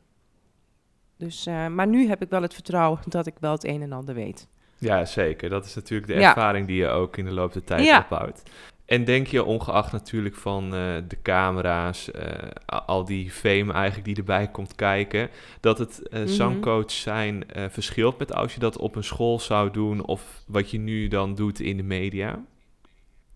Dus, 1.16 1.46
uh, 1.46 1.66
maar 1.66 1.86
nu 1.86 2.08
heb 2.08 2.22
ik 2.22 2.30
wel 2.30 2.42
het 2.42 2.54
vertrouwen 2.54 3.00
dat 3.08 3.26
ik 3.26 3.34
wel 3.40 3.52
het 3.52 3.64
een 3.64 3.82
en 3.82 3.92
ander 3.92 4.14
weet. 4.14 4.48
Ja, 4.78 5.04
zeker. 5.04 5.48
Dat 5.48 5.64
is 5.64 5.74
natuurlijk 5.74 6.12
de 6.12 6.14
ervaring 6.14 6.66
die 6.66 6.76
je 6.76 6.88
ook 6.88 7.16
in 7.16 7.24
de 7.24 7.32
loop 7.32 7.52
der 7.52 7.64
tijd 7.64 7.84
ja. 7.84 7.98
opbouwt. 7.98 8.42
En 8.86 9.04
denk 9.04 9.26
je, 9.26 9.44
ongeacht 9.44 9.92
natuurlijk 9.92 10.36
van 10.36 10.64
uh, 10.64 10.70
de 11.08 11.22
camera's, 11.22 12.10
uh, 12.14 12.80
al 12.86 13.04
die 13.04 13.30
fame 13.30 13.72
eigenlijk 13.72 14.04
die 14.04 14.16
erbij 14.16 14.48
komt 14.48 14.74
kijken, 14.74 15.30
dat 15.60 15.78
het 15.78 16.00
uh, 16.02 16.12
mm 16.12 16.18
-hmm. 16.18 16.34
zangcoach 16.34 16.90
zijn 16.90 17.44
verschilt 17.68 18.18
met 18.18 18.34
als 18.34 18.54
je 18.54 18.60
dat 18.60 18.76
op 18.78 18.96
een 18.96 19.04
school 19.04 19.40
zou 19.40 19.70
doen 19.70 20.04
of 20.04 20.42
wat 20.46 20.70
je 20.70 20.78
nu 20.78 21.08
dan 21.08 21.34
doet 21.34 21.60
in 21.60 21.76
de 21.76 21.82
media? 21.82 22.42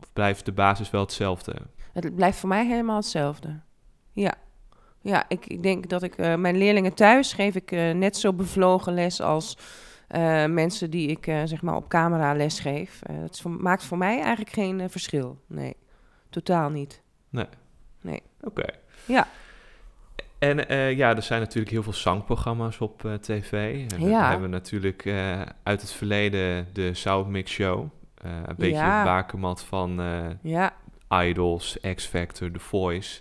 Of 0.00 0.12
blijft 0.12 0.45
de 0.45 0.52
basis 0.52 0.90
wel 0.90 1.00
hetzelfde? 1.00 1.55
Het 1.93 2.14
blijft 2.14 2.38
voor 2.38 2.49
mij 2.49 2.67
helemaal 2.67 2.97
hetzelfde. 2.97 3.61
Ja. 4.12 4.35
Ja, 5.00 5.25
ik, 5.28 5.47
ik 5.47 5.62
denk 5.62 5.88
dat 5.88 6.02
ik 6.02 6.17
mijn 6.17 6.57
leerlingen 6.57 6.95
thuis 6.95 7.33
geef 7.33 7.55
ik 7.55 7.71
net 7.71 8.17
zo 8.17 8.33
bevlogen 8.33 8.95
les 8.95 9.21
als 9.21 9.57
uh, 10.11 10.45
mensen 10.45 10.91
die 10.91 11.09
ik 11.09 11.27
uh, 11.27 11.41
zeg 11.45 11.62
maar 11.62 11.77
op 11.77 11.88
camera 11.88 12.35
lesgeef. 12.35 13.00
Uh, 13.11 13.21
dat 13.21 13.41
voor, 13.41 13.50
maakt 13.50 13.85
voor 13.85 13.99
mij 13.99 14.21
eigenlijk 14.21 14.50
geen 14.50 14.91
verschil. 14.91 15.38
Nee, 15.47 15.77
totaal 16.31 16.71
niet. 16.71 17.03
Nee. 17.31 17.47
Nee. 18.00 18.23
Oké. 18.41 18.67
Ja. 19.05 19.27
En 20.38 20.57
ja, 20.97 21.17
er 21.17 21.23
zijn 21.23 21.41
natuurlijk 21.41 21.71
heel 21.71 21.83
veel 21.83 21.93
zangprogramma's 21.93 22.81
op 22.81 23.19
tv. 23.21 23.50
We 23.97 24.09
ja. 24.09 24.31
hebben 24.31 24.50
natuurlijk 24.50 25.07
uit 25.62 25.81
het 25.81 25.93
verleden 25.93 26.67
de 26.73 26.95
Soundmix 26.95 27.53
Show. 27.53 27.88
een 28.23 28.55
beetje 28.57 28.77
ja. 28.77 29.05
bakermat 29.05 29.62
van 29.62 30.00
ja. 30.43 30.75
Idols, 31.09 31.79
X 31.95 32.07
Factor, 32.07 32.50
The 32.50 32.59
Voice. 32.59 33.21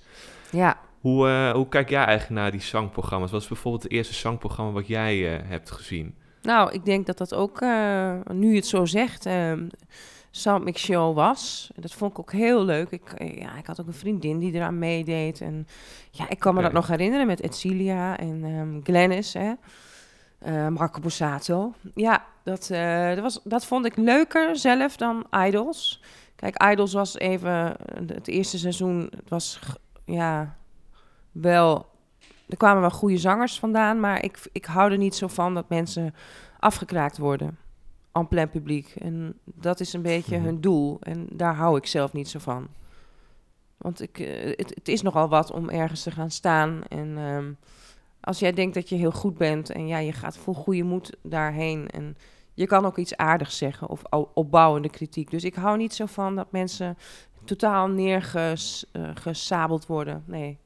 Ja. 0.51 0.79
Hoe, 0.99 1.51
hoe 1.53 1.67
kijk 1.69 1.89
jij 1.89 2.03
eigenlijk 2.05 2.41
naar 2.41 2.51
die 2.51 2.61
zangprogramma's? 2.61 3.31
Wat 3.31 3.41
is 3.41 3.47
bijvoorbeeld 3.47 3.83
het 3.83 3.91
eerste 3.91 4.13
zangprogramma 4.13 4.71
wat 4.71 4.87
jij 4.87 5.17
hebt 5.45 5.71
gezien? 5.71 6.15
Nou, 6.47 6.71
ik 6.71 6.85
denk 6.85 7.05
dat 7.05 7.17
dat 7.17 7.33
ook, 7.33 7.61
uh, 7.61 8.13
nu 8.31 8.49
je 8.49 8.55
het 8.55 8.67
zo 8.67 8.85
zegt, 8.85 9.25
uh, 9.25 9.53
Soundmix 10.31 10.81
Show 10.81 11.15
was. 11.15 11.71
Dat 11.75 11.93
vond 11.93 12.11
ik 12.11 12.19
ook 12.19 12.31
heel 12.31 12.63
leuk. 12.63 12.89
Ik, 12.89 13.11
eh, 13.13 13.37
ja, 13.37 13.57
ik 13.57 13.65
had 13.65 13.81
ook 13.81 13.87
een 13.87 13.93
vriendin 13.93 14.39
die 14.39 14.53
eraan 14.53 14.79
meedeed. 14.79 15.41
En 15.41 15.67
ja, 16.11 16.29
ik 16.29 16.39
kan 16.39 16.55
me 16.55 16.61
dat 16.61 16.71
nog 16.71 16.87
herinneren 16.87 17.27
met 17.27 17.41
Edcilia 17.41 18.17
en 18.17 18.43
um, 18.43 18.79
Glennis, 18.83 19.33
hè. 19.33 19.53
Uh, 20.47 20.67
Marco 20.67 20.99
Borsato. 20.99 21.73
Ja, 21.95 22.25
dat, 22.43 22.69
uh, 22.71 23.09
dat, 23.09 23.19
was, 23.19 23.39
dat 23.43 23.65
vond 23.65 23.85
ik 23.85 23.95
leuker 23.95 24.57
zelf 24.57 24.95
dan 24.95 25.25
Idols. 25.45 26.01
Kijk, 26.35 26.63
Idols 26.63 26.93
was 26.93 27.17
even... 27.17 27.75
Het 28.05 28.27
eerste 28.27 28.57
seizoen, 28.57 29.11
het 29.15 29.29
was 29.29 29.59
ja, 30.05 30.57
wel 31.31 31.85
er 32.47 32.57
kwamen 32.57 32.81
wel 32.81 32.89
goede 32.89 33.17
zangers 33.17 33.59
vandaan, 33.59 33.99
maar 33.99 34.23
ik, 34.23 34.39
ik 34.51 34.65
hou 34.65 34.91
er 34.91 34.97
niet 34.97 35.15
zo 35.15 35.27
van 35.27 35.53
dat 35.53 35.69
mensen 35.69 36.13
afgekraakt 36.59 37.17
worden. 37.17 37.57
En 38.11 38.27
plein 38.27 38.49
publiek. 38.49 38.95
En 38.99 39.39
dat 39.43 39.79
is 39.79 39.93
een 39.93 40.01
beetje 40.01 40.35
mhm. 40.35 40.45
hun 40.45 40.61
doel. 40.61 40.97
En 41.01 41.27
daar 41.31 41.55
hou 41.55 41.77
ik 41.77 41.85
zelf 41.85 42.13
niet 42.13 42.29
zo 42.29 42.39
van. 42.39 42.67
Want 43.77 44.01
ik, 44.01 44.19
uh, 44.19 44.43
het, 44.43 44.69
het, 44.75 44.87
is 44.87 45.01
nogal 45.01 45.29
wat 45.29 45.51
om 45.51 45.69
ergens 45.69 46.03
te 46.03 46.11
gaan 46.11 46.31
staan. 46.31 46.81
En 46.87 47.17
um, 47.17 47.57
als 48.21 48.39
jij 48.39 48.53
denkt 48.53 48.73
dat 48.73 48.89
je 48.89 48.95
heel 48.95 49.11
goed 49.11 49.37
bent 49.37 49.69
en 49.69 49.87
ja, 49.87 49.97
je 49.97 50.11
gaat 50.11 50.37
vol 50.37 50.53
goede 50.53 50.83
moed 50.83 51.17
daarheen. 51.21 51.87
En 51.87 52.17
je 52.53 52.65
kan 52.65 52.85
ook 52.85 52.97
iets 52.97 53.17
aardigs 53.17 53.57
zeggen 53.57 53.89
of 53.89 54.01
opbouwende 54.33 54.89
kritiek. 54.89 55.31
Dus 55.31 55.43
ik 55.43 55.55
hou 55.55 55.77
niet 55.77 55.93
zo 55.93 56.05
van 56.05 56.35
dat 56.35 56.51
mensen 56.51 56.97
totaal 57.43 57.87
neergesabeld 57.87 59.81
uh, 59.81 59.87
worden. 59.87 60.23
Nee, 60.25 60.57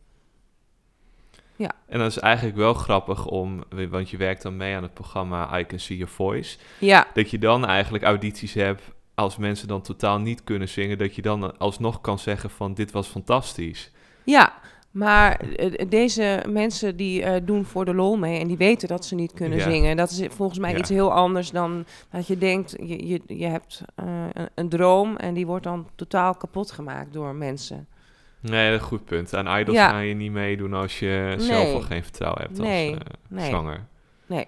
ja. 1.62 1.72
En 1.88 2.00
dat 2.00 2.08
is 2.08 2.20
eigenlijk 2.20 2.58
wel 2.58 2.74
grappig 2.74 3.26
om, 3.26 3.64
want 3.90 4.10
je 4.10 4.18
werkt 4.18 4.42
dan 4.42 4.58
mee 4.58 4.76
aan 4.76 4.84
het 4.84 4.94
programma 4.94 5.60
I 5.60 5.66
Can 5.66 5.80
See 5.80 5.98
Your 5.98 6.14
Voice. 6.14 6.58
Ja. 6.80 7.08
Dat 7.14 7.30
je 7.30 7.40
dan 7.40 7.66
eigenlijk 7.66 8.04
audities 8.04 8.54
hebt 8.54 8.84
als 9.14 9.38
mensen 9.38 9.68
dan 9.68 9.82
totaal 9.82 10.20
niet 10.20 10.44
kunnen 10.44 10.70
zingen, 10.70 10.98
dat 10.98 11.16
je 11.16 11.22
dan 11.22 11.58
alsnog 11.58 12.02
kan 12.02 12.20
zeggen 12.20 12.50
van 12.50 12.74
dit 12.74 12.92
was 12.92 13.08
fantastisch. 13.08 13.92
Ja, 14.24 14.54
maar 14.92 15.40
eh, 15.40 15.90
deze 15.90 16.44
mensen 16.50 16.96
die 16.96 17.22
uh, 17.22 17.36
doen 17.44 17.66
voor 17.66 17.86
de 17.86 17.94
lol 17.94 18.18
mee 18.18 18.40
en 18.40 18.48
die 18.48 18.58
weten 18.58 18.88
dat 18.88 19.06
ze 19.06 19.16
niet 19.16 19.34
kunnen 19.34 19.62
zingen. 19.62 19.98
Dat 19.98 20.10
is 20.10 20.28
volgens 20.30 20.60
mij 20.60 20.78
iets 20.78 20.90
heel 20.90 21.14
anders 21.14 21.52
dan 21.52 21.86
dat 22.10 22.28
je 22.28 22.38
denkt, 22.38 22.76
je, 22.80 23.08
je, 23.08 23.22
je 23.28 23.46
hebt 23.46 23.82
uh, 24.04 24.06
een, 24.34 24.50
een, 24.56 24.70
droom 24.70 25.16
en 25.16 25.34
die 25.34 25.46
wordt 25.46 25.64
dan 25.64 25.88
totaal 25.96 26.36
kapot 26.36 26.72
gemaakt 26.72 27.14
door 27.14 27.36
mensen. 27.36 27.88
Nee, 28.42 28.72
dat 28.72 28.82
goed 28.82 29.06
punt. 29.06 29.34
Aan 29.34 29.60
idols 29.60 29.78
ga 29.78 30.00
je 30.00 30.14
niet 30.14 30.32
meedoen 30.32 30.74
als 30.74 31.00
je 31.00 31.36
zelf 31.38 31.74
al 31.74 31.82
geen 31.82 32.04
vertrouwen 32.04 32.42
hebt 32.42 32.58
nee. 32.58 32.90
als 32.90 32.98
uh, 32.98 33.06
nee. 33.28 33.50
zanger. 33.50 33.86
Nee. 34.26 34.48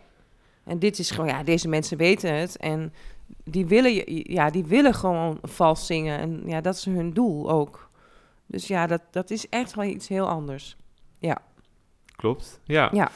En 0.64 0.80
dit 0.80 1.00
is 1.00 1.12
gewoon, 1.12 1.28
ja, 1.28 1.44
deze 1.44 1.68
mensen 1.68 1.98
weten 1.98 2.34
het. 2.34 2.58
En 2.58 2.94
die 3.44 3.66
willen, 3.66 4.24
ja, 4.34 4.50
die 4.50 4.66
willen 4.66 4.94
gewoon 4.94 5.38
vals 5.42 5.86
zingen. 5.86 6.20
En 6.20 6.44
ja, 6.46 6.62
dat 6.62 6.76
is 6.76 6.86
hun 6.86 7.14
doel 7.14 7.52
ook. 7.52 7.90
Dus 8.46 8.68
ja, 8.68 8.88
dat, 8.88 9.02
dat 9.12 9.32
is 9.32 9.50
echt 9.50 9.76
wel 9.76 9.86
iets 9.86 10.08
heel 10.08 10.28
anders. 10.28 10.78
Ja. 11.20 11.42
Klopt, 12.16 12.60
ja. 12.64 12.90
Ja. 12.92 13.12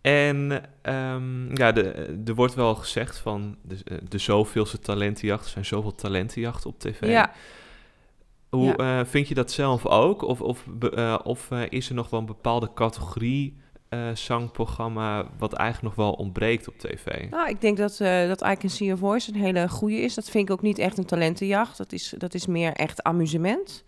En 0.00 0.62
um, 0.82 1.56
ja, 1.56 1.72
de, 1.72 2.16
er 2.26 2.34
wordt 2.34 2.54
wel 2.54 2.74
gezegd 2.74 3.18
van 3.18 3.56
de, 3.62 3.78
de 4.08 4.18
zoveelste 4.18 4.78
talentenjacht. 4.78 5.44
Er 5.44 5.50
zijn 5.50 5.64
zoveel 5.64 5.94
talentenjachten 5.94 6.70
op 6.70 6.78
tv. 6.78 7.00
Ja. 7.00 7.32
Hoe 8.50 8.76
eh, 8.76 9.00
vind 9.04 9.28
je 9.28 9.34
dat 9.34 9.50
zelf 9.50 9.86
ook? 9.86 10.22
Of, 10.22 10.40
of, 10.40 10.64
uh, 10.94 11.18
of 11.22 11.50
uh, 11.50 11.62
is 11.68 11.88
er 11.88 11.94
nog 11.94 12.10
wel 12.10 12.20
een 12.20 12.26
bepaalde 12.26 12.70
categorie 12.74 13.58
zangprogramma 14.14 15.26
wat 15.38 15.52
eigenlijk 15.52 15.96
nog 15.96 16.06
wel 16.06 16.14
ontbreekt 16.14 16.68
op 16.68 16.78
tv? 16.78 17.30
Nou, 17.30 17.48
ik 17.48 17.60
denk 17.60 17.76
dat, 17.76 17.96
dat 18.28 18.46
I 18.46 18.56
Can 18.56 18.68
See 18.68 18.86
Your 18.86 18.98
Voice 19.00 19.32
een 19.32 19.40
hele 19.40 19.68
goede 19.68 20.00
is. 20.00 20.14
Dat 20.14 20.30
vind 20.30 20.48
ik 20.48 20.54
ook 20.54 20.62
niet 20.62 20.78
echt 20.78 20.98
een 20.98 21.04
talentenjacht. 21.04 21.76
Dat 21.76 21.92
is, 21.92 22.14
dat 22.18 22.34
is 22.34 22.46
meer 22.46 22.72
echt 22.72 23.02
amusement. 23.02 23.84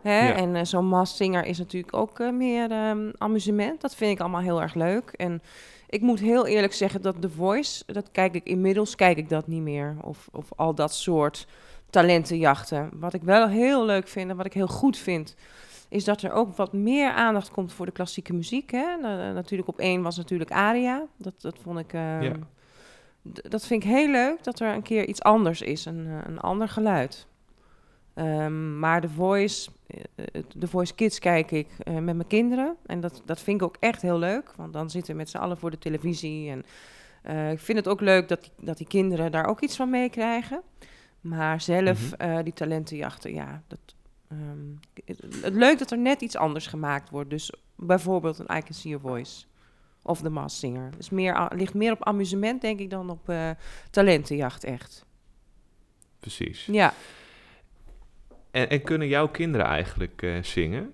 Hè? 0.00 0.28
Ja. 0.28 0.34
En 0.34 0.66
zo'n 0.66 0.88
Maas 0.88 1.20
is 1.20 1.58
natuurlijk 1.58 1.96
ook 1.96 2.18
meer 2.32 2.88
um, 2.88 3.12
amusement. 3.18 3.80
Dat 3.80 3.94
vind 3.94 4.12
ik 4.12 4.20
allemaal 4.20 4.40
heel 4.40 4.62
erg 4.62 4.74
leuk. 4.74 5.10
En 5.10 5.42
ik 5.88 6.00
moet 6.00 6.20
heel 6.20 6.46
eerlijk 6.46 6.72
zeggen 6.72 7.02
dat 7.02 7.20
The 7.20 7.30
Voice, 7.30 7.82
dat 7.86 8.10
kijk 8.12 8.34
ik 8.34 8.44
inmiddels, 8.44 8.94
kijk 8.94 9.16
ik 9.16 9.28
dat 9.28 9.46
niet 9.46 9.62
meer. 9.62 9.96
Of, 10.00 10.28
of 10.32 10.48
al 10.56 10.74
dat 10.74 10.94
soort 10.94 11.46
talentenjachten. 11.92 12.90
Wat 12.92 13.14
ik 13.14 13.22
wel 13.22 13.48
heel 13.48 13.84
leuk 13.84 14.08
vind 14.08 14.30
en 14.30 14.36
wat 14.36 14.46
ik 14.46 14.52
heel 14.52 14.66
goed 14.66 14.96
vind, 14.96 15.34
is 15.88 16.04
dat 16.04 16.22
er 16.22 16.32
ook 16.32 16.56
wat 16.56 16.72
meer 16.72 17.10
aandacht 17.10 17.50
komt 17.50 17.72
voor 17.72 17.86
de 17.86 17.92
klassieke 17.92 18.32
muziek. 18.32 18.70
Hè? 18.70 18.96
natuurlijk 19.32 19.68
op 19.68 19.78
één 19.78 20.02
was 20.02 20.16
natuurlijk 20.16 20.50
Aria. 20.50 21.06
Dat, 21.16 21.34
dat 21.40 21.58
vond 21.62 21.78
ik. 21.78 21.92
Uh, 21.92 22.22
ja. 22.22 22.32
Dat 23.22 23.66
vind 23.66 23.84
ik 23.84 23.90
heel 23.90 24.10
leuk 24.10 24.44
dat 24.44 24.60
er 24.60 24.74
een 24.74 24.82
keer 24.82 25.06
iets 25.06 25.22
anders 25.22 25.60
is, 25.60 25.84
een, 25.84 26.06
eh, 26.06 26.18
een 26.26 26.40
ander 26.40 26.68
geluid. 26.68 27.26
Um, 28.14 28.78
maar 28.78 29.00
de 29.00 29.08
Voice, 29.08 29.70
de 30.14 30.42
eh, 30.60 30.68
Voice 30.68 30.94
Kids 30.94 31.18
kijk 31.18 31.50
ik 31.50 31.68
uh, 31.84 31.94
met 31.94 32.16
mijn 32.16 32.26
kinderen. 32.26 32.76
En 32.86 33.00
dat, 33.00 33.22
dat 33.24 33.40
vind 33.40 33.60
ik 33.60 33.66
ook 33.66 33.76
echt 33.80 34.02
heel 34.02 34.18
leuk. 34.18 34.52
Want 34.56 34.72
dan 34.72 34.90
zitten 34.90 35.12
we 35.12 35.18
met 35.18 35.30
z'n 35.30 35.36
allen 35.36 35.58
voor 35.58 35.70
de 35.70 35.78
televisie. 35.78 36.50
En 36.50 36.64
uh, 37.26 37.50
ik 37.50 37.60
vind 37.60 37.78
het 37.78 37.88
ook 37.88 38.00
leuk 38.00 38.28
dat 38.28 38.50
dat 38.60 38.76
die 38.76 38.86
kinderen 38.86 39.32
daar 39.32 39.46
ook 39.46 39.60
iets 39.60 39.76
van 39.76 39.90
meekrijgen. 39.90 40.62
Maar 41.22 41.60
zelf, 41.60 42.10
mm 42.10 42.28
-hmm. 42.28 42.42
die 42.42 42.52
talentenjachten, 42.52 43.34
ja, 43.34 43.62
dat, 43.66 43.78
um, 44.32 44.80
het, 45.04 45.54
leuk 45.54 45.78
dat 45.78 45.90
er 45.90 45.98
net 45.98 46.20
iets 46.20 46.36
anders 46.36 46.66
gemaakt 46.66 47.10
wordt. 47.10 47.30
Dus 47.30 47.52
bijvoorbeeld 47.76 48.38
een 48.38 48.56
I 48.56 48.60
Can 48.60 48.74
See 48.74 48.90
Your 48.90 49.08
Voice 49.08 49.44
of 50.02 50.20
The 50.20 50.30
Masked 50.30 50.60
Singer. 50.60 50.90
Dus 50.96 51.10
meer, 51.10 51.48
ligt 51.54 51.74
meer 51.74 51.92
op 51.92 52.04
amusement, 52.04 52.60
denk 52.60 52.80
ik, 52.80 52.90
dan 52.90 53.10
op 53.10 53.28
uh, 53.28 53.50
talentenjacht 53.90 54.64
echt. 54.64 55.04
Precies. 56.20 56.66
Ja. 56.66 56.94
En, 58.50 58.70
en 58.70 58.82
kunnen 58.82 59.08
jouw 59.08 59.28
kinderen 59.28 59.66
eigenlijk 59.66 60.22
uh, 60.22 60.42
zingen? 60.42 60.92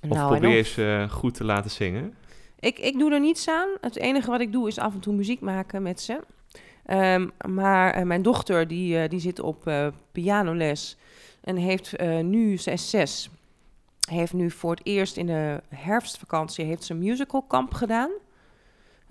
Of 0.00 0.08
nou, 0.08 0.30
probeer 0.30 0.56
je 0.56 0.62
ze 0.62 1.06
goed 1.10 1.34
te 1.34 1.44
laten 1.44 1.70
zingen? 1.70 2.14
Ik, 2.60 2.78
ik 2.78 2.98
doe 2.98 3.12
er 3.12 3.20
niets 3.20 3.48
aan. 3.48 3.68
Het 3.80 3.96
enige 3.96 4.30
wat 4.30 4.40
ik 4.40 4.52
doe 4.52 4.68
is 4.68 4.78
af 4.78 4.94
en 4.94 5.00
toe 5.00 5.14
muziek 5.14 5.40
maken 5.40 5.82
met 5.82 6.00
ze. 6.00 6.20
Um, 6.86 7.30
maar 7.46 7.98
uh, 7.98 8.02
mijn 8.04 8.22
dochter 8.22 8.68
die, 8.68 9.02
uh, 9.02 9.08
die 9.08 9.20
zit 9.20 9.40
op 9.40 9.66
uh, 9.68 9.86
pianoles 10.12 10.96
en 11.40 11.56
heeft 11.56 11.98
nu, 12.22 12.56
ze 12.56 12.70
is 12.70 12.90
zes, 12.90 13.30
heeft 14.08 14.32
nu 14.32 14.50
voor 14.50 14.70
het 14.70 14.86
eerst 14.86 15.16
in 15.16 15.26
de 15.26 15.62
herfstvakantie 15.68 16.64
heeft 16.64 16.84
ze 16.84 16.92
een 16.92 16.98
musical 16.98 17.46
camp 17.48 17.74
gedaan. 17.74 18.10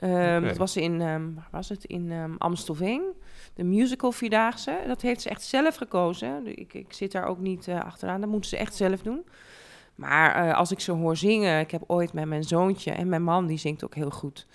Um, 0.03 0.09
okay. 0.09 0.39
Dat 0.39 0.57
was 0.57 0.77
in, 0.77 1.01
um, 1.01 1.43
was 1.51 1.69
het 1.69 1.83
in 1.83 2.11
um, 2.11 2.35
Amstelveen, 2.37 3.03
de 3.53 3.63
musical 3.63 4.11
Vierdaagse. 4.11 4.79
Dat 4.87 5.01
heeft 5.01 5.21
ze 5.21 5.29
echt 5.29 5.43
zelf 5.43 5.75
gekozen. 5.75 6.57
Ik, 6.59 6.73
ik 6.73 6.93
zit 6.93 7.11
daar 7.11 7.25
ook 7.25 7.39
niet 7.39 7.69
achteraan, 7.69 8.21
dat 8.21 8.29
moet 8.29 8.47
ze 8.47 8.57
echt 8.57 8.75
zelf 8.75 9.01
doen. 9.01 9.25
Maar 9.95 10.53
als 10.53 10.71
ik 10.71 10.79
ze 10.79 10.91
hoor 10.91 11.17
zingen, 11.17 11.59
ik 11.59 11.71
heb 11.71 11.83
ooit 11.87 12.13
met 12.13 12.25
mijn 12.25 12.43
zoontje 12.43 12.91
en 12.91 13.09
mijn 13.09 13.23
man, 13.23 13.47
die 13.47 13.57
zingt 13.57 13.83
ook 13.83 13.95
heel 13.95 14.09
goed. 14.09 14.47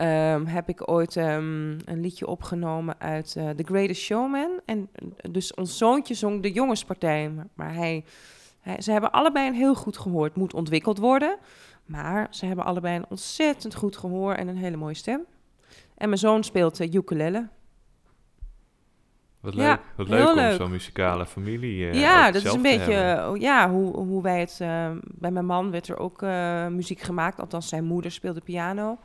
Um, 0.00 0.46
heb 0.46 0.68
ik 0.68 0.90
ooit 0.90 1.16
um, 1.16 1.76
een 1.84 2.00
liedje 2.00 2.26
opgenomen 2.26 2.94
uit 2.98 3.34
uh, 3.38 3.50
The 3.50 3.64
Greatest 3.64 4.02
Showman. 4.02 4.60
En 4.64 4.88
dus 5.30 5.54
ons 5.54 5.78
zoontje 5.78 6.14
zong 6.14 6.42
de 6.42 6.52
jongenspartij. 6.52 7.32
Maar 7.54 7.74
hij, 7.74 8.04
hij, 8.60 8.80
ze 8.80 8.92
hebben 8.92 9.10
allebei 9.12 9.48
een 9.48 9.54
heel 9.54 9.74
goed 9.74 9.98
gehoor. 9.98 10.24
Het 10.24 10.36
moet 10.36 10.54
ontwikkeld 10.54 10.98
worden. 10.98 11.38
Maar 11.84 12.26
ze 12.30 12.46
hebben 12.46 12.64
allebei 12.64 12.96
een 12.96 13.06
ontzettend 13.08 13.74
goed 13.74 13.96
gehoor 13.96 14.34
en 14.34 14.48
een 14.48 14.56
hele 14.56 14.76
mooie 14.76 14.94
stem. 14.94 15.24
En 15.94 16.08
mijn 16.08 16.18
zoon 16.18 16.44
speelt 16.44 16.80
uh, 16.80 16.92
ukulele. 16.92 17.48
Wat 19.40 19.54
leuk, 19.54 19.64
ja, 19.64 19.80
wat 19.96 20.08
leuk 20.08 20.28
om 20.28 20.52
zo'n 20.52 20.70
muzikale 20.70 21.26
familie 21.26 21.86
uh, 21.86 21.94
Ja, 22.00 22.30
dat 22.30 22.44
is 22.44 22.52
een 22.52 22.62
beetje... 22.62 22.92
Uh, 22.92 23.40
ja, 23.40 23.70
hoe, 23.70 23.96
hoe 23.96 24.22
wij 24.22 24.40
het... 24.40 24.56
Bij 25.04 25.30
mijn 25.30 25.46
man 25.46 25.70
werd 25.70 25.88
er 25.88 25.98
ook 25.98 26.20
muziek 26.70 27.00
gemaakt. 27.00 27.40
Althans, 27.40 27.68
zijn 27.68 27.84
moeder 27.84 28.10
speelde 28.10 28.40
piano. 28.40 28.98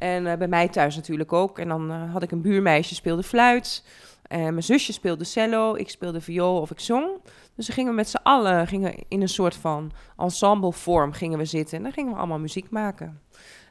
En 0.00 0.26
uh, 0.26 0.34
bij 0.34 0.48
mij 0.48 0.68
thuis 0.68 0.96
natuurlijk 0.96 1.32
ook. 1.32 1.58
En 1.58 1.68
dan 1.68 1.90
uh, 1.90 2.12
had 2.12 2.22
ik 2.22 2.30
een 2.30 2.42
buurmeisje, 2.42 2.94
speelde 2.94 3.22
fluit. 3.22 3.84
En 4.22 4.40
mijn 4.40 4.62
zusje 4.62 4.92
speelde 4.92 5.24
cello, 5.24 5.74
ik 5.74 5.90
speelde 5.90 6.20
viool 6.20 6.60
of 6.60 6.70
ik 6.70 6.80
zong. 6.80 7.10
Dus 7.56 7.66
dan 7.66 7.74
gingen 7.74 7.90
we 7.90 7.96
met 7.96 8.08
z'n 8.08 8.20
allen 8.22 8.66
gingen 8.66 8.94
in 9.08 9.20
een 9.20 9.28
soort 9.28 9.54
van 9.54 9.92
ensemblevorm 10.16 11.12
gingen 11.12 11.38
we 11.38 11.44
zitten. 11.44 11.76
En 11.76 11.82
dan 11.82 11.92
gingen 11.92 12.12
we 12.12 12.18
allemaal 12.18 12.38
muziek 12.38 12.70
maken. 12.70 13.20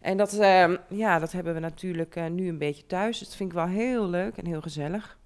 En 0.02 0.18
dat, 0.18 0.34
uh, 0.34 0.76
ja, 0.90 1.20
dat 1.20 1.32
hebben 1.32 1.54
we 1.54 1.60
natuurlijk 1.60 2.16
uh, 2.16 2.28
nu 2.28 2.48
een 2.48 2.58
beetje 2.58 2.86
thuis. 2.86 3.20
Dat 3.20 3.36
vind 3.36 3.50
ik 3.50 3.56
wel 3.56 3.68
heel 3.68 4.10
leuk 4.10 4.38
en 4.38 4.46
heel 4.46 4.62
gezellig. 4.62 5.18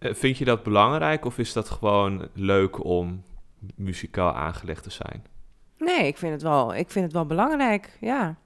Vind 0.00 0.38
je 0.38 0.44
dat 0.44 0.62
belangrijk 0.62 1.24
of 1.24 1.38
is 1.38 1.52
dat 1.52 1.70
gewoon 1.70 2.28
leuk 2.32 2.84
om 2.84 3.22
muzikaal 3.74 4.34
aangelegd 4.34 4.82
te 4.82 4.90
zijn? 4.90 5.24
Nee, 5.78 6.06
ik 6.06 6.16
vind 6.16 6.32
het 6.32 6.42
wel, 6.42 6.74
ik 6.74 6.90
vind 6.90 7.04
het 7.04 7.14
wel 7.14 7.26
belangrijk, 7.26 7.96
ja. 8.00 8.36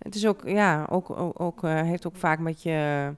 Het 0.00 0.14
is 0.14 0.26
ook, 0.26 0.48
ja, 0.48 0.86
ook, 0.90 1.10
ook, 1.10 1.40
ook 1.40 1.64
uh, 1.64 1.80
heeft 1.80 2.06
ook 2.06 2.16
vaak 2.16 2.38
met 2.38 2.62
je, 2.62 3.12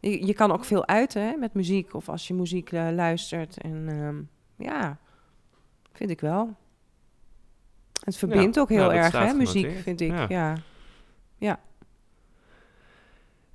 je... 0.00 0.26
Je 0.26 0.34
kan 0.34 0.52
ook 0.52 0.64
veel 0.64 0.86
uiten 0.86 1.22
hè, 1.22 1.36
met 1.36 1.54
muziek 1.54 1.94
of 1.94 2.08
als 2.08 2.28
je 2.28 2.34
muziek 2.34 2.72
uh, 2.72 2.88
luistert. 2.92 3.60
En 3.60 3.88
um, 3.88 4.28
ja, 4.56 4.98
vind 5.92 6.10
ik 6.10 6.20
wel. 6.20 6.56
Het 8.04 8.16
verbindt 8.16 8.54
ja, 8.54 8.60
ook 8.60 8.68
heel 8.68 8.92
erg, 8.92 9.12
hè, 9.12 9.32
muziek, 9.32 9.70
vind 9.82 10.00
ik. 10.00 10.10
Ja. 10.10 10.26
ja. 10.28 10.56
ja. 11.38 11.60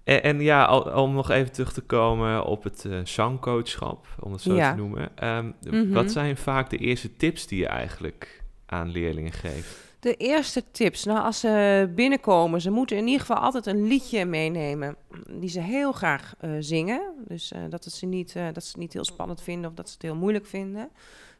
En, 0.03 0.23
en 0.23 0.39
ja, 0.39 0.77
om 0.77 1.13
nog 1.13 1.29
even 1.29 1.51
terug 1.51 1.73
te 1.73 1.81
komen 1.81 2.45
op 2.45 2.63
het 2.63 2.83
uh, 2.87 2.99
zangcoachschap, 3.03 4.07
om 4.19 4.31
het 4.31 4.41
zo 4.41 4.55
te 4.55 4.73
noemen. 4.75 5.27
Um, 5.69 5.93
Wat 5.93 6.11
zijn 6.11 6.37
vaak 6.37 6.69
de 6.69 6.77
eerste 6.77 7.15
tips 7.15 7.47
die 7.47 7.59
je 7.59 7.67
eigenlijk 7.67 8.43
aan 8.65 8.89
leerlingen 8.89 9.31
geeft? 9.31 9.90
De 10.01 10.15
eerste 10.15 10.63
tips, 10.71 11.03
nou 11.03 11.19
als 11.19 11.39
ze 11.39 11.91
binnenkomen, 11.95 12.61
ze 12.61 12.71
moeten 12.71 12.97
in 12.97 13.05
ieder 13.05 13.19
geval 13.19 13.37
altijd 13.37 13.65
een 13.65 13.87
liedje 13.87 14.25
meenemen 14.25 14.95
die 15.29 15.49
ze 15.49 15.59
heel 15.59 15.91
graag 15.91 16.33
uh, 16.41 16.51
zingen. 16.59 17.01
Dus 17.27 17.51
uh, 17.51 17.59
dat, 17.69 17.83
ze 17.83 18.05
niet, 18.05 18.35
uh, 18.35 18.43
dat 18.53 18.63
ze 18.63 18.69
het 18.69 18.79
niet 18.79 18.93
heel 18.93 19.05
spannend 19.05 19.41
vinden 19.41 19.69
of 19.69 19.75
dat 19.75 19.87
ze 19.87 19.93
het 19.93 20.01
heel 20.01 20.15
moeilijk 20.15 20.45
vinden. 20.45 20.89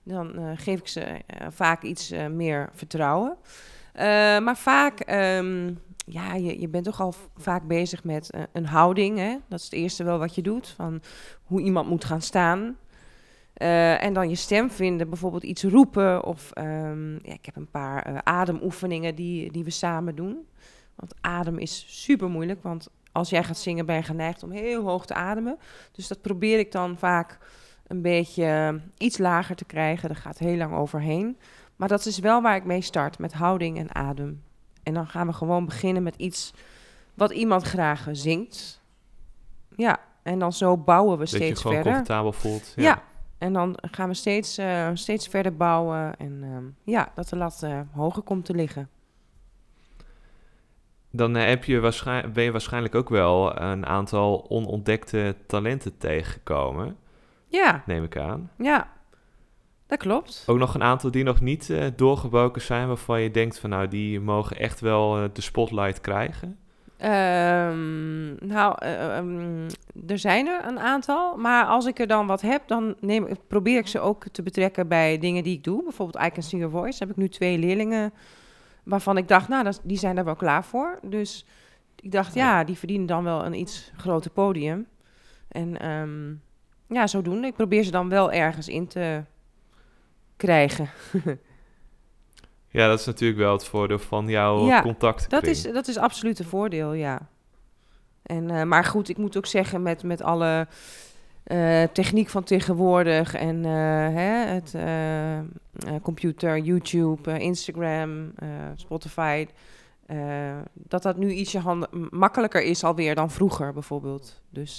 Dan 0.04 0.58
geef 0.58 0.80
ik 0.80 0.88
ze 0.88 1.22
vaak 1.50 1.84
iets 1.84 2.14
meer 2.32 2.70
vertrouwen. 2.74 3.38
maar 4.44 4.58
vaak, 4.58 5.12
um, 5.38 5.80
ja, 6.06 6.34
je, 6.36 6.60
je 6.60 6.68
bent 6.68 6.86
toch 6.86 7.02
al 7.02 7.14
vaak 7.38 7.68
bezig 7.68 8.04
met 8.04 8.30
een 8.52 8.66
houding. 8.66 9.18
Hè? 9.18 9.38
Dat 9.48 9.60
is 9.60 9.66
het 9.66 9.74
eerste 9.74 10.04
wel 10.04 10.18
wat 10.18 10.36
je 10.36 10.42
doet, 10.42 10.68
van 10.68 11.02
hoe 11.44 11.62
iemand 11.62 11.90
moet 11.90 12.06
gaan 12.06 12.22
staan. 12.22 12.78
Uh, 13.62 14.04
en 14.04 14.14
dan 14.14 14.30
je 14.30 14.36
stem 14.36 14.72
vinden, 14.72 15.10
bijvoorbeeld 15.10 15.44
iets 15.44 15.64
roepen. 15.64 16.24
Of 16.24 16.52
um, 16.58 17.20
ja, 17.24 17.34
ik 17.34 17.46
heb 17.46 17.56
een 17.56 17.72
paar 17.72 18.12
uh, 18.12 18.18
ademoefeningen 18.24 19.16
die, 19.16 19.52
die 19.52 19.64
we 19.64 19.70
samen 19.70 20.16
doen. 20.16 20.48
Want 20.96 21.16
adem 21.22 21.58
is 21.58 21.86
super 21.88 22.30
moeilijk. 22.30 22.64
Want 22.64 22.90
als 23.12 23.30
jij 23.30 23.44
gaat 23.44 23.58
zingen, 23.58 23.86
ben 23.86 23.96
je 23.96 24.04
geneigd 24.04 24.44
om 24.44 24.52
heel 24.52 24.84
hoog 24.84 25.06
te 25.06 25.14
ademen. 25.14 25.58
Dus 25.92 26.08
dat 26.08 26.22
probeer 26.22 26.60
ik 26.60 26.72
dan 26.72 26.98
vaak 26.98 27.38
een 27.88 28.02
beetje 28.02 28.82
iets 28.98 29.18
lager 29.18 29.56
te 29.56 29.66
krijgen. 29.66 30.10
Daar 30.10 30.18
gaat 30.18 30.38
heel 30.38 30.58
lang 30.58 30.74
overheen. 30.74 31.38
Maar 31.76 31.88
dat 31.88 32.06
is 32.06 32.20
wel 32.20 32.42
waar 32.42 32.56
ik 32.56 32.66
mee 32.66 32.82
start, 32.82 33.20
met 33.20 33.34
houding 33.34 33.78
en 33.78 33.96
adem. 33.96 34.44
En 34.84 34.94
dan 34.94 35.08
gaan 35.08 35.28
we 35.28 35.34
gewoon 35.34 35.66
beginnen 35.66 36.04
met 36.04 36.16
iets 36.16 36.54
wat 37.14 37.32
iemand 37.32 37.64
graag 37.64 38.08
zingt. 38.12 38.82
Ja, 39.76 40.00
en 40.24 40.40
dan 40.40 40.54
zo 40.54 40.78
bouwen 40.78 41.18
we 41.18 41.26
steeds 41.26 41.62
verder. 41.62 41.84
Dat 41.84 41.86
je 41.86 41.90
gewoon 41.90 41.94
comfortabel 41.94 42.34
voelt. 42.34 42.74
Ja. 42.76 42.84
ja. 42.84 43.10
En 43.42 43.54
dan 43.54 43.78
gaan 43.82 44.08
we 44.08 44.14
steeds, 44.14 44.60
uh, 44.60 44.90
steeds 44.94 45.28
verder 45.28 45.56
bouwen. 45.56 46.18
En 46.18 46.42
uh, 46.44 46.94
ja, 46.94 47.12
dat 47.16 47.30
de 47.30 47.36
lat 47.36 47.62
uh, 47.64 47.80
hoger 47.94 48.22
komt 48.22 48.46
te 48.46 48.54
liggen. 48.54 48.90
Dan 51.12 51.34
heb 51.34 51.64
je 51.64 51.80
waarschijnlijk, 51.80 52.34
ben 52.34 52.44
je 52.44 52.52
waarschijnlijk 52.52 52.96
ook 52.96 53.10
wel 53.10 53.62
een 53.62 53.86
aantal 53.86 54.50
onontdekte 54.50 55.36
talenten 55.48 55.98
tegengekomen. 55.98 56.98
Ja. 57.48 57.84
Neem 57.86 58.04
ik 58.04 58.18
aan. 58.18 58.52
Ja, 58.58 58.92
dat 59.88 60.00
klopt. 60.00 60.44
Ook 60.48 60.58
nog 60.58 60.74
een 60.74 60.84
aantal 60.84 61.12
die 61.12 61.24
nog 61.24 61.42
niet 61.42 61.74
doorgebroken 61.96 62.62
zijn, 62.62 62.88
waarvan 62.88 63.22
je 63.22 63.32
denkt 63.32 63.60
van 63.60 63.70
nou, 63.70 63.88
die 63.88 64.20
mogen 64.20 64.58
echt 64.58 64.80
wel 64.80 65.34
de 65.34 65.42
spotlight 65.42 66.02
krijgen. 66.02 66.60
Um, 67.04 68.36
nou, 68.40 68.86
um, 68.86 69.66
er 70.08 70.20
zijn 70.20 70.48
er 70.48 70.66
een 70.66 70.80
aantal. 70.80 71.38
Maar 71.38 71.66
als 71.66 71.86
ik 71.86 72.00
er 72.00 72.08
dan 72.08 72.28
wat 72.28 72.42
heb, 72.42 72.68
dan 72.68 72.96
neem, 73.00 73.28
probeer 73.48 73.78
ik 73.78 73.88
ze 73.88 74.00
ook 74.00 74.26
te 74.32 74.42
betrekken 74.42 74.88
bij 74.88 75.18
dingen 75.18 75.44
die 75.44 75.58
ik 75.58 75.64
doe. 75.64 75.84
Bijvoorbeeld 75.84 76.26
I 76.26 76.30
Can 76.30 76.44
Sing 76.44 76.62
Your 76.62 76.78
Voice. 76.78 77.00
Heb 77.00 77.10
ik 77.10 77.16
nu 77.16 77.30
twee 77.30 77.58
leerlingen 77.58 78.14
waarvan 78.84 79.18
ik 79.18 79.28
dacht, 79.28 79.48
nou, 79.48 79.64
dat, 79.64 79.82
die 79.84 79.98
zijn 79.98 80.18
er 80.18 80.26
wel 80.26 80.36
klaar 80.36 80.64
voor. 80.64 81.00
Dus 81.02 81.46
ik 82.00 82.12
dacht, 82.12 82.34
ja, 82.34 82.64
die 82.64 82.78
verdienen 82.78 83.08
dan 83.08 83.24
wel 83.24 83.46
een 83.46 83.60
iets 83.60 83.92
groter 83.98 84.32
podium. 84.32 84.88
En 85.48 85.90
um, 85.90 86.42
ja, 86.88 87.08
zodoende. 87.08 87.48
Ik 87.48 87.54
probeer 87.54 87.84
ze 87.84 87.92
dan 87.92 88.10
wel 88.10 88.32
ergens 88.32 88.68
in 88.68 88.88
te 88.88 89.24
krijgen. 90.38 90.90
Ja, 92.72 92.88
dat 92.88 93.00
is 93.00 93.06
natuurlijk 93.06 93.40
wel 93.40 93.52
het 93.52 93.66
voordeel 93.66 94.00
van 94.00 94.28
jouw 94.28 94.66
ja, 94.66 94.82
contact. 94.82 95.30
Dat 95.30 95.44
is, 95.44 95.62
dat 95.62 95.88
is 95.88 95.98
absoluut 95.98 96.40
een 96.40 96.46
voordeel, 96.46 96.94
ja. 96.94 97.30
En, 98.24 98.52
uh, 98.52 98.64
maar 98.64 98.84
goed, 98.84 99.10
ik 99.10 99.18
moet 99.18 99.38
ook 99.38 99.46
zeggen, 99.46 99.82
met, 99.82 100.04
met 100.04 100.22
alle 100.22 100.68
uh, 101.46 101.84
techniek 101.84 102.30
van 102.30 102.44
tegenwoordig 102.44 103.36
en 103.36 103.56
uh, 103.56 103.72
hè, 104.14 104.46
het 104.46 104.76
computer, 106.02 106.58
YouTube, 106.58 107.40
Instagram, 107.40 108.34
Spotify, 108.76 109.48
dat 110.74 111.04
dat 111.04 111.18
nu 111.18 111.32
ietsje 111.32 111.88
makkelijker 112.10 112.64
is 112.64 112.84
alweer 112.84 113.16
dan 113.16 113.32
vroeger 113.32 113.74
bijvoorbeeld. 113.74 114.42
Dus 114.50 114.78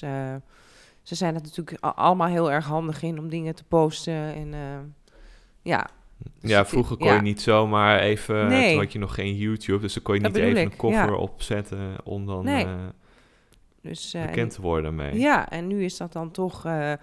ze 1.02 1.14
zijn 1.14 1.35
er 1.35 1.42
natuurlijk 1.42 1.76
allemaal 1.81 2.28
heel 2.28 2.52
erg 2.52 2.66
handig 2.66 3.02
in 3.02 3.18
om 3.18 3.28
dingen 3.28 3.55
te 3.55 3.64
posten 3.64 4.35
en 4.35 4.55
ja, 5.62 5.87
ja, 6.40 6.66
vroeger 6.66 6.96
kon 6.96 7.14
je 7.14 7.20
niet 7.20 7.40
zomaar 7.40 8.00
even, 8.00 8.48
nee. 8.48 8.70
toen 8.70 8.80
had 8.82 8.92
je 8.92 8.98
nog 8.98 9.14
geen 9.14 9.37
YouTube, 9.37 9.80
dus 9.80 9.94
dan 9.94 10.02
kon 10.02 10.14
je 10.14 10.20
niet 10.20 10.37
even 10.37 10.62
een 10.62 10.76
cover 10.76 11.14
opzetten 11.14 11.96
om 12.04 12.26
dan 12.26 12.44
nee. 12.44 12.64
uh, 12.64 12.72
dus, 13.80 14.14
uh, 14.14 14.26
bekend 14.26 14.54
te 14.54 14.61
worden 14.61 14.94
mee. 14.94 15.18
Ja, 15.18 15.48
en 15.48 15.66
nu 15.66 15.85
is 15.85 15.96
dat 15.96 16.12
dan 16.12 16.30
toch, 16.30 16.66
uh, 16.66 16.90
ik 16.92 16.98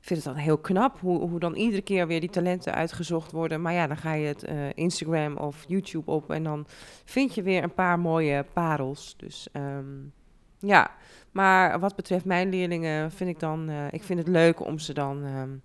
vind 0.00 0.24
het 0.24 0.34
dan 0.34 0.42
heel 0.42 0.58
knap 0.58 1.00
hoe, 1.00 1.20
hoe 1.20 1.40
dan 1.40 1.54
iedere 1.54 1.82
keer 1.82 2.06
weer 2.06 2.20
die 2.20 2.30
talenten 2.30 2.74
uitgezocht 2.74 3.32
worden. 3.32 3.62
Maar 3.62 3.72
ja, 3.72 3.86
dan 3.86 3.96
ga 3.96 4.12
je 4.12 4.26
het 4.26 4.44
Instagram 4.74 5.36
of 5.36 5.64
YouTube 5.66 6.10
op 6.10 6.30
en 6.30 6.42
dan 6.42 6.66
vind 7.04 7.34
je 7.34 7.42
weer 7.42 7.62
een 7.62 7.74
paar 7.74 7.98
mooie 7.98 8.44
parels. 8.52 9.14
Dus 9.16 9.48
um, 9.52 10.12
ja, 10.58 10.90
maar 11.30 11.80
wat 11.80 11.96
betreft 11.96 12.24
mijn 12.24 12.48
leerlingen 12.48 13.12
vind 13.12 13.30
ik 13.30 13.40
dan, 13.40 13.70
ik 13.90 14.02
vind 14.02 14.18
het 14.18 14.28
leuk 14.28 14.66
om 14.66 14.78
ze 14.78 14.94
dan... 14.94 15.24
Um, 15.24 15.62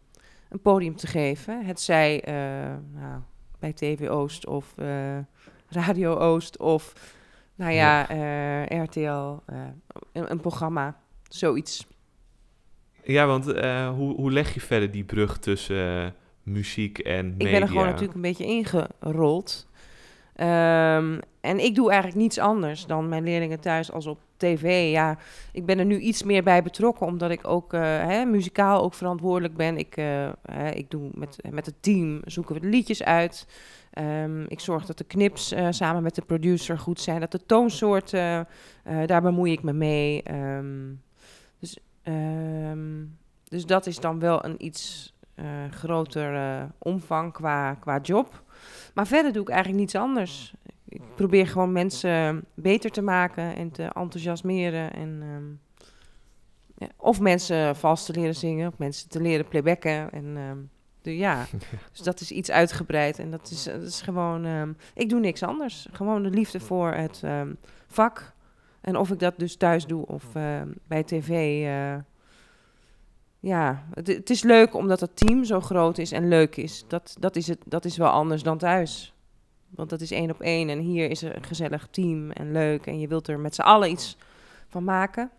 een 0.50 0.60
podium 0.62 0.96
te 0.96 1.08
geven. 1.08 1.66
Het 1.66 1.82
zij 1.82 2.28
uh, 2.28 2.34
nou, 3.02 3.22
bij 3.60 3.74
TV 3.74 4.10
Oost 4.10 4.46
of 4.48 4.74
uh, 4.80 5.18
Radio 5.70 6.16
Oost 6.16 6.58
of 6.58 6.94
nou 7.56 7.72
ja, 7.72 8.14
ja. 8.14 8.70
Uh, 8.70 8.84
RTL, 8.84 9.54
een, 10.12 10.32
een, 10.32 10.40
programma, 10.40 11.00
zoiets. 11.28 11.88
Ja, 13.04 13.26
want 13.26 13.46
hoe, 13.96 14.16
hoe 14.16 14.32
leg 14.32 14.54
je 14.54 14.62
verder 14.62 14.92
die 14.92 15.04
brug 15.04 15.38
tussen 15.38 16.16
muziek 16.44 17.00
en 17.00 17.26
media? 17.26 17.46
Ik 17.48 17.52
ben 17.52 17.62
er 17.62 17.68
gewoon 17.68 17.86
natuurlijk 17.86 18.16
een 18.16 18.22
beetje 18.22 18.46
ingerold. 18.46 19.68
Um, 20.40 21.20
en 21.42 21.60
ik 21.60 21.76
doe 21.76 21.90
eigenlijk 21.90 22.22
niets 22.22 22.40
anders 22.40 22.86
dan 22.86 23.10
mijn 23.10 23.24
leerlingen 23.24 23.60
thuis 23.60 23.92
als 23.92 24.06
op 24.06 24.20
tv. 24.38 24.92
Ja, 24.92 25.18
ik 25.52 25.66
ben 25.66 25.80
er 25.80 25.86
nu 25.86 26.00
iets 26.00 26.24
meer 26.24 26.44
bij 26.44 26.64
betrokken, 26.64 27.08
omdat 27.08 27.32
ik 27.32 27.48
ook 27.48 27.74
uh, 27.74 27.82
hè, 27.82 28.26
muzikaal 28.26 28.84
ook 28.84 28.94
verantwoordelijk 28.94 29.56
ben. 29.56 29.78
Ik, 29.78 29.98
uh, 29.98 30.30
ik 30.74 30.92
doe 30.92 31.10
met, 31.14 31.38
met 31.50 31.66
het 31.66 31.76
team, 31.80 32.22
zoeken 32.26 32.56
we 32.56 32.62
de 32.62 32.68
liedjes 32.68 33.04
uit. 33.04 33.48
Um, 34.00 34.46
ik 34.48 34.60
zorg 34.60 34.86
dat 34.86 34.98
de 34.98 35.04
knips 35.04 35.54
uh, 35.54 35.68
samen 35.70 36.04
met 36.04 36.16
de 36.16 36.22
producer 36.22 36.80
goed 36.80 37.00
zijn, 37.00 37.20
dat 37.20 37.32
de 37.32 37.46
toonsoorten, 37.46 38.48
daar 39.06 39.22
bemoei 39.22 39.52
ik 39.52 39.64
me 39.64 39.74
mee. 39.74 40.24
Um, 40.32 41.02
dus, 41.60 41.78
dus 43.44 43.66
dat 43.66 43.86
is 43.86 44.00
dan 44.00 44.20
wel 44.20 44.46
een 44.46 44.66
iets 44.66 45.14
groter 45.70 46.68
omvang 46.78 47.34
qua, 47.34 47.74
qua 47.74 48.00
job. 48.02 48.44
Maar 48.94 49.08
verder 49.08 49.34
doe 49.34 49.42
ik 49.42 49.50
eigenlijk 49.50 49.80
niets 49.80 49.96
anders 49.96 50.54
ik 50.88 51.02
probeer 51.16 51.48
gewoon 51.48 51.72
mensen 51.72 52.46
beter 52.54 52.92
te 52.92 53.02
maken 53.02 53.56
en 53.56 53.72
te 53.72 53.84
enthousiasmeren. 53.84 54.94
En, 54.94 55.22
um, 55.36 55.60
ja, 56.78 56.88
of 56.98 57.20
mensen 57.20 57.76
vals 57.76 58.06
te 58.06 58.14
leren 58.14 58.36
zingen, 58.36 58.68
of 58.68 58.78
mensen 58.78 59.10
te 59.10 59.22
leren 59.22 59.48
playbacken. 59.48 60.12
En 60.12 60.38
um, 60.38 60.70
de, 61.02 61.18
ja, 61.18 61.46
dus 61.92 62.02
dat 62.02 62.20
is 62.20 62.32
iets 62.32 62.52
uitgebreid. 62.52 63.20
En 63.20 63.32
dat 63.32 63.50
is, 63.52 63.64
dat 63.64 63.82
is 63.82 64.02
gewoon, 64.02 64.46
um, 64.46 64.78
ik 64.94 65.10
doe 65.10 65.20
niks 65.20 65.44
anders. 65.44 65.88
Gewoon 65.92 66.24
de 66.24 66.30
liefde 66.30 66.60
voor 66.60 66.94
het 66.94 67.24
vak. 67.88 68.34
En 68.82 68.96
of 68.98 69.12
ik 69.12 69.20
dat 69.20 69.34
dus 69.38 69.56
thuis 69.56 69.86
doe 69.86 70.06
of 70.06 70.24
bij 70.88 71.04
tv. 71.04 71.30
Uh, 71.66 72.04
ja, 73.40 73.84
het, 73.94 74.08
het, 74.08 74.30
is 74.30 74.44
leuk 74.44 74.74
omdat 74.74 75.00
het 75.00 75.16
team 75.16 75.44
zo 75.44 75.62
groot 75.62 75.98
is 75.98 76.12
en 76.12 76.28
leuk 76.28 76.56
is. 76.56 76.86
Dat, 76.88 77.16
dat, 77.20 77.36
is, 77.36 77.48
het, 77.48 77.60
dat 77.66 77.86
is 77.86 77.98
wel 77.98 78.10
anders 78.10 78.44
dan 78.44 78.58
thuis. 78.58 79.14
Want 79.70 79.90
dat 79.90 80.02
is 80.02 80.12
één 80.12 80.32
op 80.32 80.42
één. 80.42 80.70
En 80.70 80.80
hier 80.80 81.10
is 81.10 81.22
er 81.22 81.36
een 81.36 81.44
gezellig 81.44 81.88
team 81.92 82.32
en 82.32 82.52
leuk. 82.52 82.86
En 82.86 83.00
je 83.00 83.08
wilt 83.08 83.28
er 83.28 83.40
met 83.40 83.56
z'n 83.56 83.62
allen 83.62 83.92
iets 83.92 84.18
van 84.70 84.84
maken. 84.84 85.32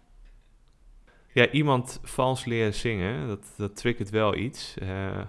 Ja, 1.33 1.51
iemand 1.51 2.01
vals 2.03 2.45
leren 2.45 2.75
zingen, 2.75 3.29
dat, 3.29 3.47
dat 3.57 3.77
triggert 3.77 4.11
wel 4.11 4.37
iets. 4.37 4.75
Uh, 4.83 5.21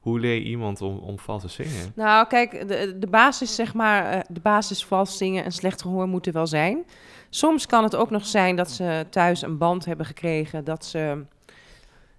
hoe 0.00 0.20
leer 0.20 0.34
je 0.34 0.42
iemand 0.44 0.80
om, 0.80 0.98
om 0.98 1.18
vals 1.18 1.42
te 1.42 1.48
zingen? 1.48 1.92
Nou, 1.94 2.26
kijk, 2.26 2.68
de, 2.68 2.98
de 2.98 3.06
basis, 3.06 3.54
zeg 3.54 3.74
maar, 3.74 4.14
uh, 4.14 4.20
de 4.28 4.40
basis 4.40 4.84
vals 4.84 5.16
zingen 5.16 5.44
en 5.44 5.52
slecht 5.52 5.82
gehoor 5.82 6.08
moeten 6.08 6.32
wel 6.32 6.46
zijn. 6.46 6.84
Soms 7.30 7.66
kan 7.66 7.82
het 7.82 7.96
ook 7.96 8.10
nog 8.10 8.26
zijn 8.26 8.56
dat 8.56 8.70
ze 8.70 9.06
thuis 9.10 9.42
een 9.42 9.58
band 9.58 9.84
hebben 9.84 10.06
gekregen, 10.06 10.64
dat 10.64 10.84
ze 10.84 11.24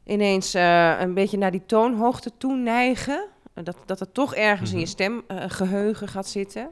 ineens 0.06 0.56
uh, 0.56 1.00
een 1.00 1.14
beetje 1.14 1.38
naar 1.38 1.52
die 1.52 1.66
toonhoogte 1.66 2.32
toe 2.38 2.56
neigen. 2.56 3.26
Dat, 3.54 3.78
dat 3.86 4.00
het 4.00 4.14
toch 4.14 4.36
ergens 4.36 4.72
in 4.72 4.80
je 4.80 4.84
mhm. 4.84 4.92
stemgeheugen 4.92 6.08
gaat 6.08 6.28
zitten. 6.28 6.72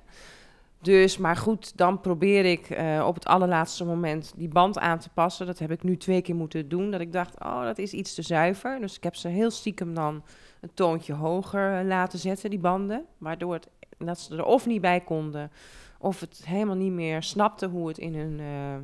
Dus, 0.82 1.18
maar 1.18 1.36
goed, 1.36 1.78
dan 1.78 2.02
probeer 2.02 2.46
ik 2.46 2.70
uh, 2.70 3.06
op 3.08 3.16
het 3.16 3.26
allerlaatste 3.26 3.86
moment 3.86 4.34
die 4.36 4.48
band 4.48 4.80
aan 4.80 5.00
te 5.00 5.10
passen. 5.10 5.46
Dat 5.46 5.60
heb 5.60 5.72
ik 5.72 5.84
nu 5.84 5.98
twee 5.98 6.22
keer 6.22 6.36
moeten 6.36 6.70
doen. 6.70 6.92
Dat 6.92 7.02
ik 7.02 7.14
dacht, 7.14 7.40
oh, 7.40 7.64
dat 7.64 7.78
is 7.78 7.94
iets 7.94 8.14
te 8.14 8.22
zuiver. 8.22 8.80
Dus 8.80 8.96
ik 8.96 9.04
heb 9.04 9.16
ze 9.16 9.28
heel 9.28 9.52
stiekem 9.52 9.94
dan 9.94 10.24
een 10.62 10.74
toontje 10.74 11.14
hoger 11.14 11.86
laten 11.86 12.20
zetten, 12.20 12.50
die 12.50 12.60
banden. 12.60 13.06
Waardoor 13.18 13.54
het, 13.54 13.68
dat 13.98 14.20
ze 14.20 14.38
er 14.38 14.46
of 14.46 14.66
niet 14.66 14.82
bij 14.82 15.02
konden, 15.02 15.52
of 16.00 16.20
het 16.20 16.42
helemaal 16.46 16.76
niet 16.76 16.92
meer 16.92 17.24
snapte 17.24 17.68
hoe 17.68 17.88
het 17.88 17.98
in 17.98 18.16
hun, 18.16 18.40
uh, 18.40 18.76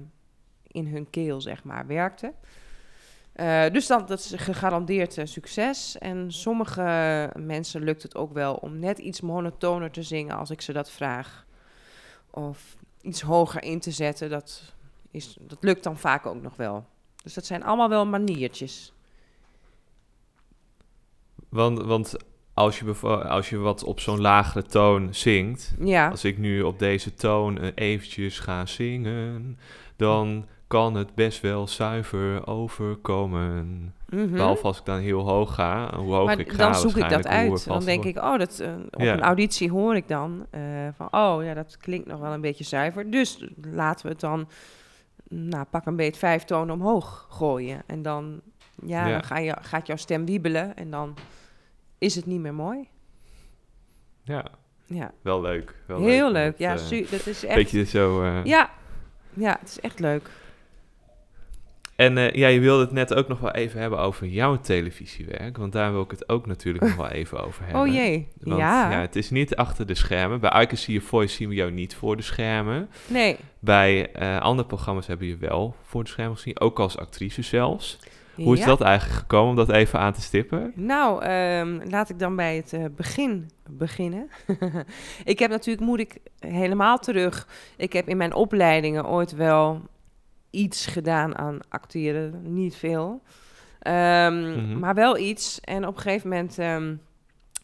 in 0.67 0.87
hun 0.87 1.09
keel, 1.09 1.41
zeg 1.41 1.63
maar, 1.63 1.87
werkte. 1.87 2.33
Uh, 3.35 3.69
dus 3.71 3.87
dan, 3.87 4.05
dat 4.05 4.19
is 4.19 4.33
gegarandeerd 4.35 5.17
uh, 5.17 5.25
succes. 5.25 5.97
En 5.97 6.31
sommige 6.31 7.29
mensen 7.35 7.83
lukt 7.83 8.03
het 8.03 8.15
ook 8.15 8.33
wel 8.33 8.53
om 8.53 8.79
net 8.79 8.97
iets 8.97 9.21
monotoner 9.21 9.91
te 9.91 10.03
zingen 10.03 10.37
als 10.37 10.49
ik 10.49 10.61
ze 10.61 10.73
dat 10.73 10.91
vraag. 10.91 11.45
Of 12.29 12.75
iets 13.01 13.21
hoger 13.21 13.63
in 13.63 13.79
te 13.79 13.91
zetten. 13.91 14.29
Dat, 14.29 14.73
is, 15.11 15.37
dat 15.41 15.57
lukt 15.61 15.83
dan 15.83 15.97
vaak 15.97 16.25
ook 16.25 16.41
nog 16.41 16.55
wel. 16.55 16.85
Dus 17.23 17.33
dat 17.33 17.45
zijn 17.45 17.63
allemaal 17.63 17.89
wel 17.89 18.05
maniertjes. 18.05 18.93
Want, 21.49 21.81
want 21.81 22.15
als, 22.53 22.79
je 22.79 22.95
als 23.27 23.49
je 23.49 23.57
wat 23.57 23.83
op 23.83 23.99
zo'n 23.99 24.21
lagere 24.21 24.63
toon 24.63 25.13
zingt, 25.13 25.73
ja. 25.79 26.09
als 26.09 26.23
ik 26.23 26.37
nu 26.37 26.61
op 26.61 26.79
deze 26.79 27.13
toon 27.13 27.63
uh, 27.63 27.71
eventjes 27.75 28.39
ga 28.39 28.65
zingen, 28.65 29.59
dan 29.95 30.45
kan 30.73 30.95
het 30.95 31.15
best 31.15 31.41
wel 31.41 31.67
zuiver 31.67 32.47
overkomen. 32.47 33.65
Mm 34.09 34.31
Behalve 34.31 34.63
als 34.63 34.79
ik 34.79 34.85
dan 34.85 34.99
heel 34.99 35.21
hoog 35.21 35.53
ga, 35.53 35.95
hoe 35.97 36.13
hoog 36.13 36.31
ik 36.35 36.51
ga, 36.51 36.57
dan 36.57 36.75
zoek 36.75 36.97
ik 36.97 37.09
dat 37.09 37.27
uit. 37.27 37.65
Dan 37.65 37.85
denk 37.85 38.03
ik, 38.03 38.17
oh, 38.17 38.37
dat, 38.37 38.59
uh, 38.61 38.73
op 38.89 39.01
een 39.01 39.21
auditie 39.21 39.71
hoor 39.71 39.95
ik 39.95 40.07
dan 40.07 40.45
uh, 40.55 40.61
van, 40.95 41.07
oh 41.11 41.43
ja, 41.43 41.53
dat 41.53 41.77
klinkt 41.77 42.07
nog 42.07 42.19
wel 42.19 42.33
een 42.33 42.41
beetje 42.41 42.63
zuiver. 42.63 43.11
Dus 43.11 43.47
laten 43.61 44.05
we 44.05 44.11
het 44.11 44.19
dan, 44.19 44.47
nou, 45.29 45.65
pak 45.65 45.85
een 45.85 45.95
beetje 45.95 46.19
vijf 46.19 46.43
tonen 46.43 46.75
omhoog 46.75 47.27
gooien. 47.29 47.83
En 47.85 48.01
dan, 48.01 48.41
ja, 48.85 49.09
dan 49.09 49.23
ga 49.23 49.37
je, 49.37 49.57
gaat 49.61 49.87
jouw 49.87 49.97
stem 49.97 50.25
wiebelen 50.25 50.75
en 50.75 50.91
dan 50.91 51.15
is 51.97 52.15
het 52.15 52.25
niet 52.25 52.39
meer 52.39 52.53
mooi. 52.53 52.87
Ja. 54.23 54.45
Ja. 54.85 55.11
Wel 55.21 55.41
leuk. 55.41 55.75
Wel 55.87 56.01
Heel 56.01 56.31
leuk. 56.31 56.57
ja, 56.57 56.75
uh, 56.91 57.09
dat 57.11 57.25
is 57.25 57.45
echt... 57.45 57.55
Beetje 57.55 57.83
zo... 57.83 58.25
Ja. 58.25 58.69
ja, 59.33 59.57
het 59.59 59.69
is 59.69 59.79
echt 59.79 59.99
leuk. 59.99 60.29
En 61.95 62.17
uh, 62.17 62.31
ja, 62.31 62.47
je 62.47 62.59
wilde 62.59 62.83
het 62.83 62.91
net 62.91 63.13
ook 63.13 63.27
nog 63.27 63.39
wel 63.39 63.51
even 63.51 63.79
hebben 63.79 63.99
over 63.99 64.27
jouw 64.27 64.59
televisiewerk. 64.59 65.57
Want 65.57 65.71
daar 65.71 65.91
wil 65.91 66.01
ik 66.01 66.11
het 66.11 66.29
ook 66.29 66.45
natuurlijk 66.45 66.83
nog 66.83 66.95
wel 66.95 67.09
even 67.09 67.43
over 67.43 67.63
hebben. 67.63 67.81
Oh 67.81 67.87
jee, 67.87 68.27
want, 68.39 68.59
ja. 68.59 68.91
ja. 68.91 68.99
Het 68.99 69.15
is 69.15 69.29
niet 69.29 69.55
achter 69.55 69.85
de 69.85 69.95
schermen. 69.95 70.39
Bij 70.39 70.61
I 70.61 70.65
Can 70.65 70.77
See 70.77 70.93
Your 70.93 71.09
Voice 71.09 71.35
zien 71.35 71.49
we 71.49 71.55
jou 71.55 71.71
niet 71.71 71.95
voor 71.95 72.15
de 72.15 72.23
schermen. 72.23 72.89
Nee. 73.07 73.37
Bij 73.59 74.09
uh, 74.21 74.39
andere 74.39 74.67
programma's 74.67 75.07
hebben 75.07 75.27
je 75.27 75.37
wel 75.37 75.75
voor 75.83 76.03
de 76.03 76.09
schermen 76.09 76.35
gezien. 76.35 76.59
Ook 76.59 76.79
als 76.79 76.97
actrice 76.97 77.41
zelfs. 77.41 77.99
Hoe 78.35 78.57
is 78.57 78.65
dat 78.65 78.81
eigenlijk 78.81 79.19
gekomen 79.19 79.49
om 79.49 79.55
dat 79.55 79.69
even 79.69 79.99
aan 79.99 80.13
te 80.13 80.21
stippen? 80.21 80.71
Nou, 80.75 81.25
um, 81.25 81.81
laat 81.89 82.09
ik 82.09 82.19
dan 82.19 82.35
bij 82.35 82.55
het 82.55 82.73
uh, 82.73 82.85
begin 82.95 83.49
beginnen. 83.69 84.29
ik 85.23 85.39
heb 85.39 85.49
natuurlijk, 85.49 85.85
moet 85.85 85.99
ik 85.99 86.17
helemaal 86.39 86.97
terug. 86.97 87.47
Ik 87.77 87.93
heb 87.93 88.07
in 88.07 88.17
mijn 88.17 88.33
opleidingen 88.33 89.07
ooit 89.07 89.35
wel 89.35 89.81
iets 90.53 90.85
gedaan 90.85 91.37
aan 91.37 91.59
acteren. 91.69 92.53
Niet 92.53 92.75
veel. 92.75 93.21
Um, 93.87 94.79
Maar 94.79 94.93
wel 94.93 95.17
iets. 95.17 95.59
En 95.59 95.87
op 95.87 95.95
een 95.95 96.01
gegeven 96.01 96.29
moment, 96.29 96.57
um, 96.57 97.01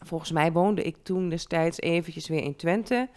volgens 0.04 0.32
mij 0.32 0.52
woonde 0.52 0.82
ik 0.82 0.96
toen 1.02 1.28
destijds 1.28 1.80
eventjes 1.80 2.28
weer 2.28 2.42
in 2.42 2.56
Twente. 2.56 3.08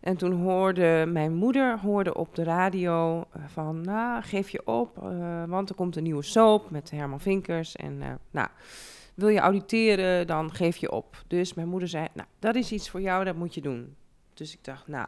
En 0.00 0.16
toen 0.16 0.32
hoorde 0.32 1.04
mijn 1.08 1.34
moeder 1.34 1.78
hoorde 1.78 2.14
op 2.14 2.34
de 2.34 2.42
radio 2.42 3.18
uh, 3.18 3.42
van, 3.46 3.80
nou, 3.80 4.22
geef 4.22 4.50
je 4.50 4.66
op, 4.66 4.98
uh, 5.02 5.44
want 5.46 5.68
er 5.68 5.74
komt 5.74 5.96
een 5.96 6.02
nieuwe 6.02 6.22
soap 6.22 6.70
met 6.70 6.90
Herman 6.90 7.20
Vinkers. 7.20 7.76
En 7.76 8.00
uh, 8.00 8.06
nou, 8.30 8.48
wil 9.14 9.28
je 9.28 9.38
auditeren, 9.38 10.26
dan 10.26 10.54
geef 10.54 10.76
je 10.76 10.90
op. 10.90 11.22
Dus 11.26 11.54
mijn 11.54 11.68
moeder 11.68 11.88
zei, 11.88 12.06
nou, 12.14 12.28
dat 12.38 12.54
is 12.54 12.72
iets 12.72 12.90
voor 12.90 13.00
jou, 13.00 13.24
dat 13.24 13.36
moet 13.36 13.54
je 13.54 13.60
doen. 13.60 13.96
Dus 14.34 14.52
ik 14.52 14.64
dacht, 14.64 14.88
nou, 14.88 15.06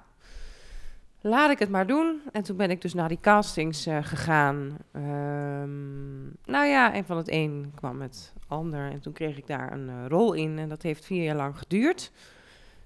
laat 1.24 1.50
ik 1.50 1.58
het 1.58 1.68
maar 1.68 1.86
doen. 1.86 2.20
En 2.32 2.42
toen 2.42 2.56
ben 2.56 2.70
ik 2.70 2.80
dus 2.80 2.94
naar 2.94 3.08
die 3.08 3.20
castings 3.20 3.86
uh, 3.86 3.98
gegaan. 4.02 4.78
Um, 4.92 6.36
nou 6.44 6.66
ja, 6.66 6.92
en 6.92 7.04
van 7.04 7.16
het 7.16 7.30
een 7.30 7.72
kwam 7.74 8.00
het 8.00 8.32
ander. 8.48 8.90
En 8.90 9.00
toen 9.00 9.12
kreeg 9.12 9.36
ik 9.36 9.46
daar 9.46 9.72
een 9.72 9.88
uh, 9.88 10.06
rol 10.08 10.32
in. 10.32 10.58
En 10.58 10.68
dat 10.68 10.82
heeft 10.82 11.04
vier 11.04 11.22
jaar 11.22 11.36
lang 11.36 11.58
geduurd. 11.58 12.12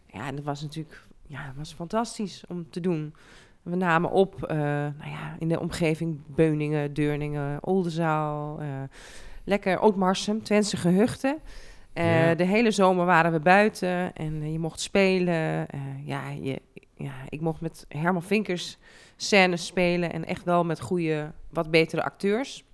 Ja, 0.07 0.27
en 0.27 0.37
dat 0.37 0.45
was 0.45 0.63
natuurlijk 0.63 1.07
ja, 1.27 1.47
dat 1.47 1.55
was 1.57 1.73
fantastisch 1.73 2.45
om 2.49 2.71
te 2.71 2.81
doen. 2.81 3.15
We 3.63 3.77
namen 3.77 4.11
op 4.11 4.35
uh, 4.43 4.57
nou 4.59 5.11
ja, 5.11 5.37
in 5.39 5.49
de 5.49 5.61
omgeving 5.61 6.21
Beuningen, 6.27 6.95
Deurningen, 6.95 7.65
Oldenzaal. 7.65 8.61
lekker 9.45 9.81
Ootmarsum, 9.81 10.43
Twentse 10.43 10.77
gehuchten. 10.77 11.39
Ja. 11.95 12.35
De 12.35 12.45
hele 12.45 12.71
zomer 12.71 13.07
waren 13.07 13.33
we 13.33 13.41
buiten 13.41 14.13
en 14.15 14.53
je 14.53 14.59
mocht 14.59 14.81
spelen. 14.81 15.67
ja, 16.05 16.29
je, 16.31 16.61
ja, 16.99 17.13
ik 17.29 17.41
mocht 17.41 17.61
met 17.61 17.87
Herman 17.89 18.23
Vinkers 18.23 18.79
scènes 19.17 19.67
spelen 19.67 20.13
en 20.13 20.25
echt 20.25 20.45
wel 20.45 20.65
met 20.65 20.81
goede, 20.81 21.33
wat 21.51 21.71
betere 21.71 22.03
acteurs. 22.03 22.65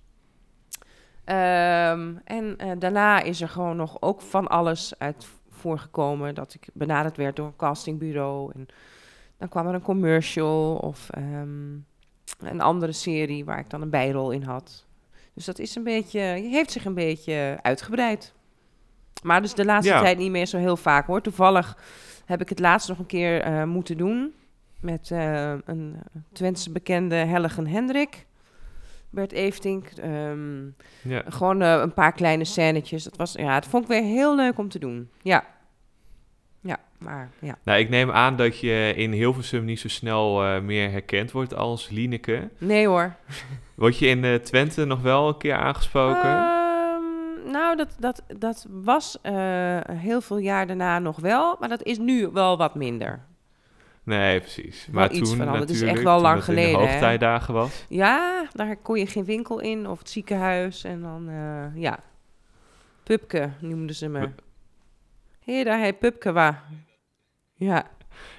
Um, 1.25 2.21
en 2.23 2.57
uh, 2.57 2.71
daarna 2.79 3.21
is 3.21 3.41
er 3.41 3.49
gewoon 3.49 3.75
nog 3.75 3.97
ook 4.01 4.21
van 4.21 4.47
alles 4.47 4.93
uit 4.97 5.27
voorgekomen 5.49 6.35
dat 6.35 6.53
ik 6.53 6.67
benaderd 6.73 7.17
werd 7.17 7.35
door 7.35 7.45
een 7.45 7.55
castingbureau. 7.55 8.51
En 8.55 8.67
dan 9.37 9.49
kwam 9.49 9.67
er 9.67 9.73
een 9.73 9.81
commercial 9.81 10.75
of 10.75 11.09
um, 11.17 11.85
een 12.39 12.61
andere 12.61 12.91
serie 12.91 13.45
waar 13.45 13.59
ik 13.59 13.69
dan 13.69 13.81
een 13.81 13.89
bijrol 13.89 14.31
in 14.31 14.43
had. 14.43 14.85
Dus 15.33 15.45
dat 15.45 15.59
is 15.59 15.75
een 15.75 15.83
beetje, 15.83 16.19
heeft 16.19 16.71
zich 16.71 16.85
een 16.85 16.93
beetje 16.93 17.59
uitgebreid. 17.61 18.33
Maar 19.23 19.41
dus 19.41 19.53
de 19.53 19.65
laatste 19.65 19.93
ja. 19.93 20.01
tijd 20.01 20.17
niet 20.17 20.31
meer 20.31 20.45
zo 20.45 20.57
heel 20.57 20.77
vaak 20.77 21.07
hoor. 21.07 21.21
Toevallig 21.21 21.77
heb 22.25 22.41
ik 22.41 22.49
het 22.49 22.59
laatst 22.59 22.87
nog 22.87 22.99
een 22.99 23.05
keer 23.05 23.47
uh, 23.47 23.63
moeten 23.63 23.97
doen. 23.97 24.33
Met 24.79 25.09
uh, 25.09 25.53
een 25.65 25.95
Twentse 26.33 26.71
bekende 26.71 27.15
Helgen 27.15 27.67
Hendrik. 27.67 28.25
Bert 29.09 29.33
Eftink. 29.33 29.91
Um, 30.03 30.75
ja. 31.01 31.23
Gewoon 31.27 31.61
uh, 31.61 31.79
een 31.81 31.93
paar 31.93 32.11
kleine 32.11 32.45
scènetjes. 32.45 33.03
Dat 33.03 33.15
was, 33.15 33.33
ja, 33.33 33.53
het 33.53 33.65
vond 33.65 33.83
ik 33.83 33.89
weer 33.89 34.03
heel 34.03 34.35
leuk 34.35 34.57
om 34.57 34.69
te 34.69 34.79
doen. 34.79 35.09
Ja. 35.21 35.45
Ja, 36.61 36.79
maar 36.97 37.29
ja. 37.39 37.57
Nou, 37.63 37.79
ik 37.79 37.89
neem 37.89 38.11
aan 38.11 38.35
dat 38.35 38.59
je 38.59 38.93
in 38.95 39.11
Hilversum 39.11 39.65
niet 39.65 39.79
zo 39.79 39.87
snel 39.87 40.61
meer 40.61 40.91
herkend 40.91 41.31
wordt 41.31 41.55
als 41.55 41.89
Lieneke. 41.89 42.49
Nee 42.57 42.87
hoor. 42.87 43.15
Word 43.75 43.97
je 43.97 44.07
in 44.07 44.41
Twente 44.41 44.85
nog 44.85 45.01
wel 45.01 45.27
een 45.27 45.37
keer 45.37 45.55
aangesproken? 45.55 46.64
Nou, 47.45 47.75
dat, 47.75 47.95
dat, 47.99 48.23
dat 48.37 48.65
was 48.69 49.17
uh, 49.23 49.79
heel 49.91 50.21
veel 50.21 50.37
jaar 50.37 50.67
daarna 50.67 50.99
nog 50.99 51.19
wel, 51.19 51.55
maar 51.59 51.69
dat 51.69 51.83
is 51.83 51.97
nu 51.97 52.27
wel 52.27 52.57
wat 52.57 52.75
minder. 52.75 53.25
Nee, 54.03 54.39
precies. 54.39 54.87
Maar 54.91 55.09
toen 55.09 55.25
van 55.25 55.55
Het 55.55 55.69
is 55.69 55.81
echt 55.81 56.03
wel 56.03 56.21
lang 56.21 56.43
geleden. 56.43 56.71
In 56.71 56.77
de 56.77 56.91
hoogtijdagen 56.91 57.53
was. 57.53 57.85
Ja, 57.89 58.47
daar 58.51 58.77
kon 58.77 58.99
je 58.99 59.07
geen 59.07 59.25
winkel 59.25 59.59
in 59.59 59.87
of 59.87 59.99
het 59.99 60.09
ziekenhuis 60.09 60.83
en 60.83 61.01
dan 61.01 61.29
uh, 61.29 61.75
ja, 61.75 61.99
Pupke 63.03 63.49
noemden 63.59 63.95
ze 63.95 64.09
me. 64.09 64.29
Hé, 65.43 65.63
daar 65.63 65.79
hij 65.79 65.93
Pupke 65.93 66.31
wa. 66.31 66.63
Ja. 67.53 67.87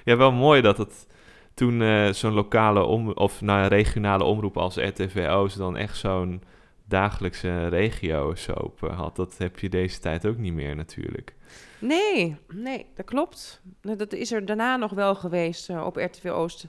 Ja, 0.03 0.17
wel 0.17 0.31
mooi 0.31 0.61
dat 0.61 0.77
het 0.77 1.07
toen 1.53 1.81
uh, 1.81 2.09
zo'n 2.09 2.33
lokale 2.33 2.83
om 2.83 3.11
of 3.11 3.41
nou, 3.41 3.67
regionale 3.67 4.23
omroep 4.23 4.57
als 4.57 4.75
RTVO's 4.75 5.55
dan 5.55 5.77
echt 5.77 5.97
zo'n 5.97 6.43
dagelijkse 6.87 7.67
regio-soap 7.67 8.79
had. 8.79 9.15
Dat 9.15 9.37
heb 9.37 9.59
je 9.59 9.69
deze 9.69 9.99
tijd 9.99 10.25
ook 10.25 10.37
niet 10.37 10.53
meer 10.53 10.75
natuurlijk. 10.75 11.35
Nee, 11.79 12.37
nee, 12.53 12.85
dat 12.95 13.05
klopt. 13.05 13.61
Dat 13.81 14.13
is 14.13 14.31
er 14.31 14.45
daarna 14.45 14.75
nog 14.75 14.91
wel 14.91 15.15
geweest 15.15 15.69
uh, 15.69 15.85
op 15.85 15.95
RTV 15.95 16.25
Oost. 16.25 16.67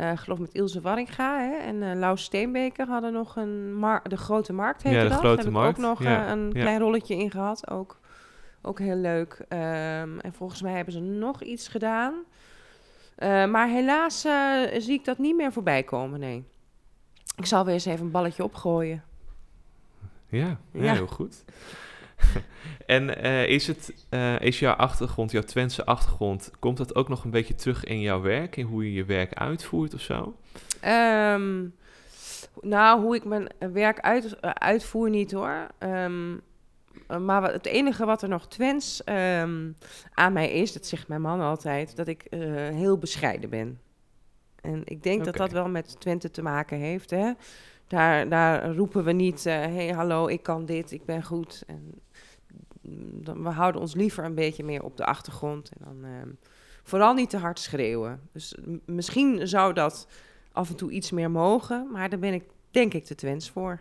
Uh, 0.00 0.12
geloof 0.14 0.38
met 0.38 0.54
Ilse 0.54 0.80
Warringa 0.80 1.40
hè? 1.40 1.56
en 1.56 1.82
uh, 1.82 1.94
Lau 1.94 2.16
Steenbeker 2.16 2.86
hadden 2.86 3.12
nog 3.12 3.36
een 3.36 3.80
de 4.02 4.16
grote 4.16 4.52
markt 4.52 4.82
heette 4.82 4.98
ja, 4.98 5.02
de 5.04 5.08
dat. 5.08 5.18
Grote 5.18 5.42
Heb 5.42 5.52
markt. 5.52 5.78
ik 5.78 5.84
ook 5.84 5.90
nog 5.90 6.02
ja, 6.02 6.32
een 6.32 6.52
klein 6.52 6.78
rolletje 6.80 7.16
in 7.16 7.30
gehad. 7.30 7.70
Ook, 7.70 8.00
ook 8.62 8.78
heel 8.78 8.96
leuk. 8.96 9.38
Um, 9.38 10.20
en 10.20 10.32
volgens 10.32 10.62
mij 10.62 10.72
hebben 10.72 10.92
ze 10.92 11.00
nog 11.00 11.42
iets 11.42 11.68
gedaan. 11.68 12.14
maar 13.50 13.68
helaas 13.68 14.20
zie 14.78 14.92
ik 14.92 15.04
dat 15.04 15.18
niet 15.18 15.36
meer 15.36 15.52
voorbij 15.52 15.82
komen, 15.82 16.20
nee. 16.20 16.44
Ik 17.36 17.46
zal 17.46 17.64
weer 17.64 17.74
eens 17.74 17.84
even 17.84 18.04
een 18.04 18.10
balletje 18.10 18.44
opgooien. 18.44 19.04
Ja, 20.30 20.60
ja. 20.72 20.92
heel 20.92 21.06
goed. 21.06 21.44
en 22.86 23.24
uh, 23.26 23.46
is, 23.46 23.66
het, 23.66 24.06
uh, 24.10 24.40
is 24.40 24.58
jouw 24.58 24.74
achtergrond, 24.74 25.30
jouw 25.30 25.42
Twentse 25.42 25.84
achtergrond, 25.84 26.50
komt 26.58 26.76
dat 26.76 26.94
ook 26.94 27.08
nog 27.08 27.24
een 27.24 27.30
beetje 27.30 27.54
terug 27.54 27.84
in 27.84 28.00
jouw 28.00 28.20
werk, 28.20 28.56
in 28.56 28.66
hoe 28.66 28.84
je 28.84 28.92
je 28.92 29.04
werk 29.04 29.34
uitvoert 29.34 29.94
of 29.94 30.00
zo? 30.00 30.36
Um, 30.84 31.74
nou, 32.60 33.00
hoe 33.00 33.16
ik 33.16 33.24
mijn 33.24 33.48
werk 33.72 34.00
uit, 34.00 34.24
uh, 34.24 34.50
uitvoer 34.50 35.10
niet 35.10 35.32
hoor. 35.32 35.66
Um, 35.78 36.40
maar 37.18 37.52
het 37.52 37.66
enige 37.66 38.04
wat 38.04 38.22
er 38.22 38.28
nog 38.28 38.48
Twents 38.48 39.02
um, 39.06 39.76
aan 40.14 40.32
mij 40.32 40.50
is, 40.52 40.72
dat 40.72 40.86
zegt 40.86 41.08
mijn 41.08 41.20
man 41.20 41.40
altijd, 41.40 41.96
dat 41.96 42.08
ik 42.08 42.26
heel 42.72 42.98
bescheiden 42.98 43.50
ben. 43.50 43.80
En 44.60 44.82
ik 44.84 45.02
denk 45.02 45.20
okay. 45.20 45.32
dat 45.32 45.36
dat 45.36 45.52
wel 45.52 45.68
met 45.68 46.00
Twente 46.00 46.30
te 46.30 46.42
maken 46.42 46.78
heeft. 46.78 47.10
Hè? 47.10 47.32
Daar, 47.90 48.28
daar 48.28 48.74
roepen 48.74 49.04
we 49.04 49.12
niet, 49.12 49.44
hé, 49.44 49.68
uh, 49.68 49.74
hey, 49.74 49.88
hallo, 49.88 50.26
ik 50.26 50.42
kan 50.42 50.64
dit, 50.64 50.92
ik 50.92 51.04
ben 51.04 51.22
goed. 51.22 51.62
En 51.66 52.00
dan, 53.24 53.42
we 53.42 53.48
houden 53.48 53.80
ons 53.80 53.94
liever 53.94 54.24
een 54.24 54.34
beetje 54.34 54.64
meer 54.64 54.82
op 54.82 54.96
de 54.96 55.04
achtergrond. 55.04 55.70
En 55.78 55.84
dan 55.84 56.10
uh, 56.10 56.20
vooral 56.82 57.14
niet 57.14 57.30
te 57.30 57.36
hard 57.36 57.58
schreeuwen. 57.58 58.20
Dus 58.32 58.56
misschien 58.84 59.48
zou 59.48 59.72
dat 59.72 60.06
af 60.52 60.68
en 60.68 60.76
toe 60.76 60.90
iets 60.90 61.10
meer 61.10 61.30
mogen, 61.30 61.88
maar 61.92 62.08
daar 62.08 62.18
ben 62.18 62.34
ik 62.34 62.44
denk 62.70 62.94
ik 62.94 63.06
de 63.06 63.14
Twents 63.14 63.50
voor. 63.50 63.80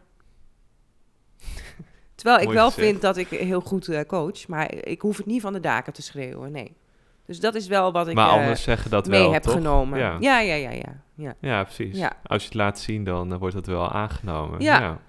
Terwijl 2.15 2.41
ik 2.41 2.49
wel 2.49 2.71
vind 2.71 3.01
dat 3.01 3.17
ik 3.17 3.27
heel 3.27 3.61
goed 3.61 3.87
uh, 3.87 4.01
coach, 4.01 4.47
maar 4.47 4.73
ik 4.73 5.01
hoef 5.01 5.17
het 5.17 5.25
niet 5.25 5.41
van 5.41 5.53
de 5.53 5.59
daken 5.59 5.93
te 5.93 6.01
schreeuwen, 6.01 6.51
nee. 6.51 6.77
Dus 7.25 7.39
dat 7.39 7.55
is 7.55 7.67
wel 7.67 7.91
wat 7.91 8.07
ik 8.07 8.15
maar 8.15 8.29
anders 8.29 8.63
zeggen 8.63 8.91
dat 8.91 9.07
mee 9.07 9.21
wel, 9.21 9.33
heb 9.33 9.43
toch? 9.43 9.53
genomen. 9.53 9.99
Ja. 9.99 10.17
Ja, 10.19 10.39
ja, 10.39 10.55
ja, 10.55 10.71
ja, 10.71 11.03
ja. 11.19 11.35
Ja, 11.39 11.63
precies. 11.63 11.97
Ja. 11.97 12.11
Als 12.23 12.41
je 12.41 12.47
het 12.47 12.57
laat 12.57 12.79
zien, 12.79 13.03
dan 13.03 13.37
wordt 13.37 13.55
het 13.55 13.67
wel 13.67 13.91
aangenomen. 13.91 14.61
Ja. 14.61 14.79
ja. 14.79 14.99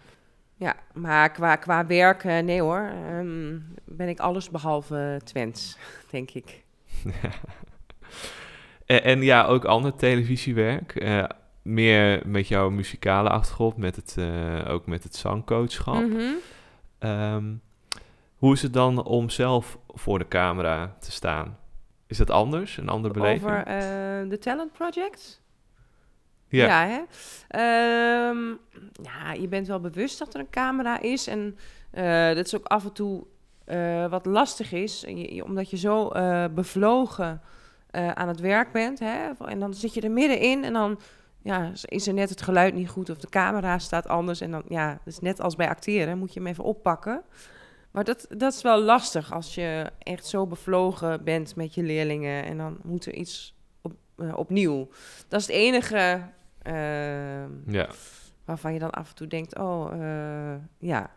Ja, 0.61 0.77
maar 0.92 1.31
qua, 1.31 1.57
qua 1.57 1.87
werk, 1.87 2.25
nee 2.25 2.61
hoor, 2.61 2.90
ehm, 3.09 3.59
ben 3.85 4.09
ik 4.09 4.18
alles 4.18 4.51
behalve 4.51 5.20
Twents, 5.25 5.79
denk 6.11 6.31
ik. 6.31 6.64
en, 8.87 9.03
en, 9.05 9.23
ja, 9.23 9.44
ook 9.44 9.64
ander 9.64 9.94
televisiewerk. 9.96 11.03
Uh, 11.03 11.25
meer 11.62 12.23
met 12.27 12.49
jouw 12.49 12.70
muzikale 12.70 13.29
achtergrond, 13.29 13.77
met 13.77 13.96
het, 13.96 14.16
uh, 14.18 14.68
ook 14.68 14.87
met 14.87 15.03
het 15.03 15.16
zangcoachschap. 15.16 16.03
Mm 16.03 16.16
-hmm. 17.01 17.61
hoe 18.37 18.53
is 18.53 18.62
het 18.62 18.73
dan 18.73 19.05
om 19.05 19.29
zelf 19.29 19.79
voor 19.87 20.18
de 20.18 20.29
camera 20.29 20.96
te 20.99 21.12
staan? 21.12 21.59
Is 22.07 22.16
dat 22.16 22.31
anders, 22.31 22.77
een 22.77 22.88
ander 22.88 23.11
beleving? 23.11 23.51
Over 23.51 23.59
uh, 23.59 24.31
de 24.31 24.38
Talent 24.40 24.73
Project? 24.73 25.42
Ja. 26.51 26.87
Hè? 26.87 26.99
Um, 28.29 28.59
ja, 29.03 29.33
je 29.33 29.49
bent 29.49 29.67
wel 29.67 29.81
bewust 29.81 30.19
dat 30.19 30.35
er 30.35 30.41
een 30.41 30.51
camera 30.51 31.01
is. 31.01 31.27
En 31.27 31.59
uh, 31.95 32.35
dat 32.35 32.47
is 32.47 32.57
ook 32.57 32.67
af 32.67 32.85
en 32.85 32.93
toe 32.93 33.25
uh, 33.67 34.07
wat 34.07 34.27
lastig 34.27 34.73
is. 34.73 35.05
Je, 35.07 35.45
omdat 35.45 35.71
je 35.71 35.77
zo 35.77 36.09
bevlogen 36.55 37.43
aan 37.91 38.29
het 38.29 38.41
werk 38.41 38.73
bent. 38.73 38.99
Hè? 38.99 39.31
En 39.47 39.59
dan 39.59 39.75
zit 39.75 39.95
je 39.95 40.01
er 40.01 40.11
middenin 40.11 40.65
en 40.65 40.73
dan 40.73 41.01
ja, 41.43 41.73
is 41.85 42.07
er 42.07 42.15
net 42.15 42.31
het 42.31 42.43
geluid 42.43 42.75
niet 42.75 42.89
goed 42.89 43.11
of 43.11 43.19
de 43.19 43.29
camera 43.29 43.79
staat 43.79 44.09
anders. 44.09 44.41
En 44.41 44.51
dan, 44.51 44.63
ja, 44.69 44.99
dus 45.05 45.19
net 45.19 45.41
als 45.41 45.57
bij 45.57 45.69
acteren, 45.69 46.19
moet 46.19 46.33
je 46.33 46.41
hem 46.41 46.49
even 46.49 46.65
oppakken. 46.65 47.23
Maar 47.91 48.05
dat, 48.05 48.27
dat 48.29 48.53
is 48.55 48.63
wel 48.63 48.81
lastig 48.81 49.33
als 49.33 49.55
je 49.55 49.91
echt 49.99 50.27
zo 50.27 50.47
bevlogen 50.47 51.25
bent 51.25 51.57
met 51.57 51.75
je 51.75 51.83
leerlingen 51.83 52.45
en 52.45 52.57
dan 52.57 52.79
moet 52.83 53.07
er 53.07 53.15
iets 53.15 53.55
op, 53.83 53.93
opnieuw. 54.35 54.89
Dat 55.29 55.41
is 55.41 55.47
het 55.47 55.57
enige 55.57 56.23
ja. 57.66 57.88
waarvan 58.44 58.73
je 58.73 58.79
dan 58.79 58.90
af 58.90 59.09
en 59.09 59.14
toe 59.14 59.27
denkt, 59.27 59.59
oh 59.59 59.92
uh, 59.94 60.55
ja, 60.79 61.11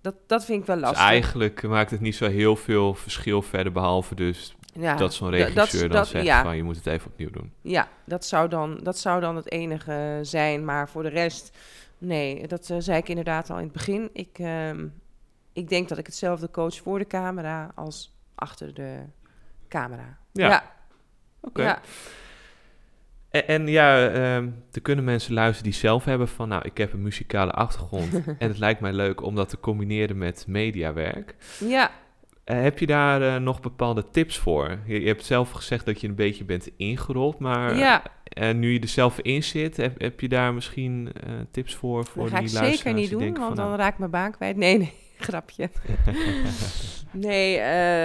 dat, 0.00 0.14
dat 0.26 0.44
vind 0.44 0.60
ik 0.60 0.66
wel 0.66 0.76
dus 0.76 0.84
lastig. 0.84 1.02
Dus 1.02 1.10
eigenlijk 1.10 1.62
maakt 1.62 1.90
het 1.90 2.00
niet 2.00 2.16
zo 2.16 2.28
heel 2.28 2.56
veel 2.56 2.94
verschil 2.94 3.42
verder, 3.42 3.72
behalve 3.72 4.14
dus 4.14 4.56
ja, 4.72 4.96
dat 4.96 5.14
zo'n 5.14 5.30
regisseur 5.30 5.82
dat, 5.82 5.92
dan 5.92 6.06
zegt 6.06 6.24
ja. 6.24 6.42
van 6.42 6.56
je 6.56 6.62
moet 6.62 6.76
het 6.76 6.86
even 6.86 7.10
opnieuw 7.10 7.30
doen. 7.30 7.52
Ja, 7.60 7.88
dat 8.04 8.24
zou 8.24 8.48
dan, 8.48 8.78
dat 8.82 8.98
zou 8.98 9.20
dan 9.20 9.36
het 9.36 9.50
enige 9.50 10.18
zijn. 10.22 10.64
Maar 10.64 10.88
voor 10.88 11.02
de 11.02 11.08
rest, 11.08 11.56
nee, 11.98 12.46
dat 12.46 12.68
uh, 12.68 12.76
zei 12.80 12.98
ik 12.98 13.08
inderdaad 13.08 13.50
al 13.50 13.56
in 13.56 13.62
het 13.62 13.72
begin. 13.72 14.10
Ik, 14.12 14.38
uh, 14.38 14.70
ik 15.52 15.68
denk 15.68 15.88
dat 15.88 15.98
ik 15.98 16.06
hetzelfde 16.06 16.50
coach 16.50 16.76
voor 16.76 16.98
de 16.98 17.06
camera 17.06 17.70
als 17.74 18.16
achter 18.34 18.74
de 18.74 19.02
camera. 19.68 20.18
Ja. 20.32 20.48
ja. 20.48 20.74
Oké. 21.40 21.62
Ja. 21.62 21.80
En, 23.30 23.46
en, 23.46 23.66
ja, 23.66 24.10
uh, 24.10 24.36
er 24.72 24.80
kunnen 24.82 25.04
mensen 25.04 25.34
luisteren 25.34 25.70
die 25.70 25.80
zelf 25.80 26.04
hebben 26.04 26.28
van... 26.28 26.48
nou, 26.48 26.62
ik 26.64 26.78
heb 26.78 26.92
een 26.92 27.02
muzikale 27.02 27.50
achtergrond... 27.50 28.12
en 28.38 28.48
het 28.48 28.58
lijkt 28.58 28.80
mij 28.80 28.92
leuk 28.92 29.22
om 29.22 29.34
dat 29.34 29.48
te 29.48 29.60
combineren 29.60 30.18
met 30.18 30.44
mediawerk. 30.46 31.34
Ja. 31.58 31.90
Uh, 32.44 32.60
heb 32.62 32.78
je 32.78 32.86
daar 32.86 33.22
uh, 33.22 33.36
nog 33.36 33.60
bepaalde 33.60 34.10
tips 34.10 34.38
voor? 34.38 34.78
Je, 34.86 35.00
je, 35.00 35.06
hebt 35.06 35.24
zelf 35.24 35.50
gezegd 35.50 35.86
dat 35.86 36.00
je 36.00 36.08
een 36.08 36.14
beetje 36.14 36.44
bent 36.44 36.70
ingerold, 36.76 37.38
maar 37.38 37.76
ja. 37.76 38.02
uh, 38.38 38.54
nu 38.54 38.72
je 38.72 38.80
er 38.80 38.88
zelf 38.88 39.20
in 39.20 39.42
zit, 39.42 39.76
heb, 39.76 40.00
heb 40.00 40.20
je 40.20 40.28
daar 40.28 40.54
misschien 40.54 41.12
tips 41.50 41.74
voor? 41.74 42.04
voor 42.04 42.22
dat 42.22 42.32
ga 42.32 42.38
ik 42.38 42.48
zeker 42.48 42.92
niet 42.92 43.10
doen, 43.10 43.38
want 43.38 43.56
dan 43.56 43.66
nou, 43.66 43.76
raak 43.76 43.92
ik 43.92 43.98
mijn 43.98 44.10
baan 44.10 44.32
kwijt. 44.32 44.56
Nee, 44.56 44.78
nee, 44.78 44.92
grapje. 45.18 45.70
nee, 47.12 47.60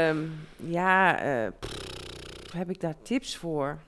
um, 0.07 0.31
ja, 0.55 1.19
pff, 1.59 2.51
heb 2.53 2.69
ik 2.69 2.81
daar 2.81 2.95
tips 3.03 3.37
voor? 3.37 3.79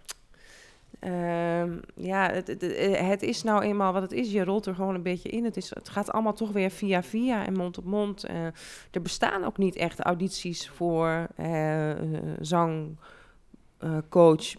Um, 1.05 1.79
ja, 1.95 2.31
het, 2.31 2.47
het, 2.47 2.61
het, 2.97 3.21
is 3.21 3.43
nou 3.43 3.63
eenmaal 3.63 3.93
wat 3.93 4.01
het 4.01 4.11
is. 4.11 4.31
Je 4.31 4.43
rolt 4.43 4.65
er 4.65 4.75
gewoon 4.75 4.95
een 4.95 5.03
beetje 5.03 5.29
in. 5.29 5.43
Het, 5.43 5.57
is, 5.57 5.69
het 5.69 5.89
gaat 5.89 6.11
allemaal 6.11 6.33
toch 6.33 6.51
weer 6.51 6.69
via 6.69 7.03
via 7.03 7.45
en 7.45 7.53
mond 7.53 7.77
op 7.77 7.85
mond. 7.85 8.29
Uh, 8.29 8.45
er 8.91 9.01
bestaan 9.01 9.43
ook 9.43 9.57
niet 9.57 9.75
echt 9.75 9.99
audities 9.99 10.69
voor 10.69 11.27
uh, 11.39 11.91
zangcoach 12.39 12.99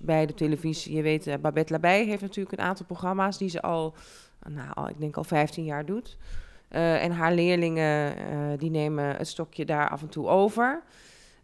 bij 0.01 0.27
de 0.27 0.35
televisie. 0.35 0.97
Je 0.97 1.03
weet, 1.03 1.41
Babette 1.41 1.73
Labij 1.73 2.05
heeft 2.05 2.23
natuurlijk 2.23 2.59
een 2.59 2.65
aantal 2.65 2.87
programma's 2.87 3.39
die 3.39 3.49
ze 3.49 3.63
al, 3.63 3.95
nou, 4.49 4.89
ik 4.89 5.01
denk 5.01 5.17
al 5.17 5.25
15 5.25 5.65
jaar 5.65 5.85
doet. 5.85 6.17
en 6.69 7.13
haar 7.13 7.33
leerlingen 7.33 8.15
die 8.59 8.71
nemen 8.71 9.17
het 9.17 9.29
stokje 9.29 9.65
daar 9.65 9.89
af 9.89 10.03
en 10.03 10.09
toe 10.09 10.27
over. 10.27 10.83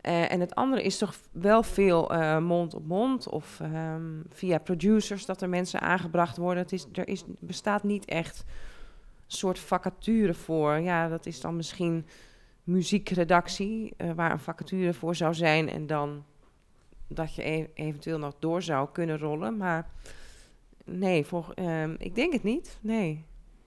Uh, 0.03 0.33
en 0.33 0.41
het 0.41 0.55
andere 0.55 0.83
is 0.83 0.99
toch 0.99 1.15
wel 1.33 1.63
veel 1.63 2.15
uh, 2.15 2.39
mond 2.39 2.75
op 2.75 2.87
mond 2.87 3.29
of 3.29 3.61
um, 3.61 4.25
via 4.29 4.59
producers 4.59 5.27
dat 5.27 5.43
er 5.43 5.49
mensen 5.49 5.81
aangebracht 5.81 6.37
worden. 6.37 6.63
Het 6.63 6.73
is, 6.73 6.87
er 6.93 7.09
is, 7.09 7.25
bestaat 7.39 7.83
niet 7.83 8.05
echt 8.05 8.45
een 8.47 9.39
soort 9.39 9.59
vacature 9.59 10.35
voor. 10.35 10.79
Ja, 10.79 11.09
dat 11.09 11.27
is 11.27 11.41
dan 11.41 11.57
misschien 11.57 12.07
muziekredactie, 12.65 13.95
uh, 13.99 14.11
waar 14.13 14.31
een 14.31 14.39
vacature 14.39 14.95
voor 14.95 15.15
zou 15.15 15.35
zijn 15.35 15.69
en 15.69 15.87
dan 15.87 16.25
dat 17.09 17.35
je 17.35 17.49
e 17.49 17.67
eventueel 17.75 18.19
nog 18.19 18.35
door 18.39 18.63
zou 18.63 18.89
kunnen 18.93 19.19
rollen. 19.19 19.57
Maar 19.57 19.91
nee, 20.85 21.25
voor, 21.25 21.53
um, 21.57 21.95
ik 21.99 22.15
denk 22.15 22.33
het 22.33 22.43
niet. 22.43 22.79
Nee, 22.81 23.25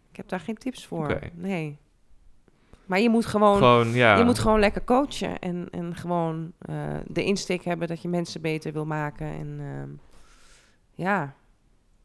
ik 0.09 0.15
heb 0.15 0.27
daar 0.29 0.39
geen 0.39 0.57
tips 0.57 0.85
voor. 0.85 1.03
Okay. 1.03 1.31
Nee. 1.33 1.77
Maar 2.85 2.99
je 2.99 3.09
moet 3.09 3.25
gewoon, 3.25 3.57
gewoon 3.57 3.93
ja. 3.93 4.17
je 4.17 4.23
moet 4.23 4.39
gewoon 4.39 4.59
lekker 4.59 4.83
coachen 4.83 5.39
en, 5.39 5.67
en 5.71 5.95
gewoon 5.95 6.51
uh, 6.69 6.75
de 7.07 7.23
insteek 7.23 7.63
hebben 7.63 7.87
dat 7.87 8.01
je 8.01 8.07
mensen 8.07 8.41
beter 8.41 8.73
wil 8.73 8.85
maken. 8.85 9.27
En 9.27 9.59
uh, 9.59 9.97
ja, 10.91 11.35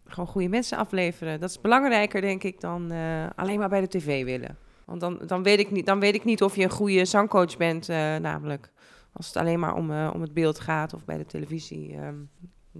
gewoon 0.06 0.26
goede 0.26 0.48
mensen 0.48 0.78
afleveren. 0.78 1.40
Dat 1.40 1.50
is 1.50 1.60
belangrijker, 1.60 2.20
denk 2.20 2.42
ik, 2.42 2.60
dan 2.60 2.92
uh, 2.92 3.26
alleen 3.36 3.58
maar 3.58 3.68
bij 3.68 3.80
de 3.80 3.88
tv 3.88 4.24
willen. 4.24 4.56
Want 4.84 5.00
dan, 5.00 5.20
dan, 5.26 5.42
weet 5.42 5.58
ik 5.58 5.70
niet, 5.70 5.86
dan 5.86 6.00
weet 6.00 6.14
ik 6.14 6.24
niet 6.24 6.42
of 6.42 6.56
je 6.56 6.62
een 6.62 6.70
goede 6.70 7.04
zangcoach 7.04 7.56
bent, 7.56 7.88
uh, 7.88 8.16
namelijk. 8.16 8.70
Als 9.12 9.26
het 9.26 9.36
alleen 9.36 9.60
maar 9.60 9.74
om, 9.74 9.90
om 9.90 10.20
het 10.20 10.34
beeld 10.34 10.60
gaat 10.60 10.94
of 10.94 11.04
bij 11.04 11.16
de 11.16 11.26
televisie. 11.26 11.96
Um, 11.96 12.30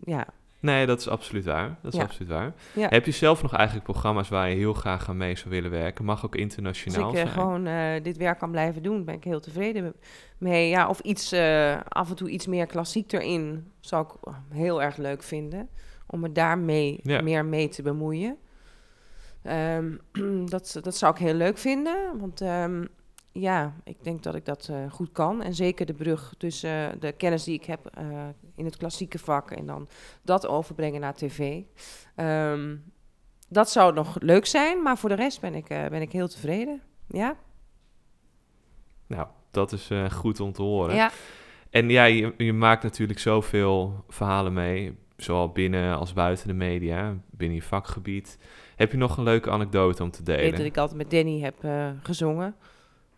ja, 0.05 0.27
Nee, 0.61 0.87
dat 0.87 1.01
is 1.01 1.09
absoluut 1.09 1.45
waar. 1.45 1.79
Dat 1.83 1.93
is 1.93 1.99
ja. 1.99 2.05
absoluut 2.05 2.29
waar. 2.29 2.53
Ja. 2.73 2.89
Heb 2.89 3.07
je 3.07 3.11
zelf 3.11 3.43
nog 3.43 3.55
eigenlijk 3.55 3.85
programma's 3.85 4.29
waar 4.29 4.49
je 4.49 4.57
heel 4.57 4.75
graag 4.75 5.09
aan 5.09 5.17
mee 5.17 5.37
zou 5.37 5.51
willen 5.51 5.71
werken? 5.71 6.05
Mag 6.05 6.25
ook 6.25 6.37
internationaal 6.37 7.05
Als 7.05 7.19
ik 7.19 7.27
uh, 7.27 7.33
gewoon 7.33 7.67
uh, 7.67 8.03
dit 8.03 8.17
werk 8.17 8.39
kan 8.39 8.51
blijven 8.51 8.83
doen, 8.83 9.05
ben 9.05 9.15
ik 9.15 9.25
heel 9.25 9.41
tevreden 9.41 9.95
mee. 10.39 10.69
Ja, 10.69 10.89
of 10.89 11.01
iets, 11.01 11.33
uh, 11.33 11.77
af 11.89 12.11
en 12.11 12.17
toe 12.17 12.29
iets 12.29 12.47
meer 12.47 12.67
klassiek 12.67 13.13
erin, 13.13 13.73
zou 13.81 14.07
ik 14.07 14.33
heel 14.49 14.83
erg 14.83 14.97
leuk 14.97 15.23
vinden. 15.23 15.69
Om 16.07 16.21
me 16.21 16.33
daarmee 16.33 17.01
ja. 17.03 17.21
meer 17.21 17.45
mee 17.45 17.69
te 17.69 17.83
bemoeien. 17.83 18.37
Um, 19.77 20.01
dat, 20.47 20.79
dat 20.83 20.97
zou 20.97 21.13
ik 21.13 21.19
heel 21.19 21.35
leuk 21.35 21.59
vinden, 21.59 22.19
want 22.19 22.41
um, 22.41 22.89
ja, 23.33 23.75
ik 23.85 24.05
denk 24.05 24.23
dat 24.23 24.35
ik 24.35 24.45
dat 24.45 24.69
uh, 24.71 24.91
goed 24.91 25.13
kan. 25.13 25.43
En 25.43 25.55
zeker 25.55 25.87
de 25.87 25.95
brug 25.95 26.35
tussen 26.39 26.95
uh, 26.95 27.01
de 27.01 27.13
kennis 27.13 27.45
die 27.45 27.55
ik 27.55 27.65
heb 27.65 27.91
uh, 27.99 28.29
in 28.55 28.65
het 28.65 28.77
klassieke 28.77 29.19
vak 29.19 29.51
en 29.51 29.67
dan 29.67 29.89
dat 30.23 30.47
overbrengen 30.47 31.01
naar 31.01 31.15
tv. 31.15 31.63
Um, 32.17 32.93
dat 33.49 33.71
zou 33.71 33.95
nog 33.95 34.17
leuk 34.21 34.47
zijn, 34.47 34.83
maar 34.83 34.99
voor 34.99 35.09
de 35.09 35.15
rest 35.15 35.41
ben 35.41 35.55
ik, 35.55 35.69
ben 35.69 36.01
ik 36.01 36.13
heel 36.13 36.29
tevreden. 36.29 36.83
Ja. 37.09 37.37
Nou, 39.07 39.27
dat 39.51 39.73
is 39.73 39.91
goed 40.13 40.41
om 40.41 40.53
te 40.53 40.63
horen. 40.63 40.95
Ja. 40.95 41.11
En 41.71 41.89
ja, 41.89 42.05
je, 42.05 42.35
je, 42.37 42.53
maakt 42.53 42.83
natuurlijk 42.83 43.19
zoveel 43.19 44.05
verhalen 44.09 44.53
mee, 44.53 44.99
zowel 45.17 45.49
binnen 45.49 45.97
als 45.97 46.13
buiten 46.13 46.47
de 46.47 46.55
media, 46.55 47.17
binnen 47.31 47.57
je 47.57 47.63
vakgebied. 47.63 48.39
Heb 48.77 48.91
je 48.91 48.97
nog 48.97 49.17
een 49.17 49.25
leuke 49.25 49.51
anekdote 49.51 50.03
om 50.03 50.11
te 50.11 50.23
delen? 50.23 50.45
Ik 50.45 50.49
weet 50.49 50.59
dat 50.59 50.67
ik 50.67 50.77
altijd 50.77 50.99
met 50.99 51.11
Danny 51.11 51.41
heb 51.41 51.57
gezongen 52.03 52.57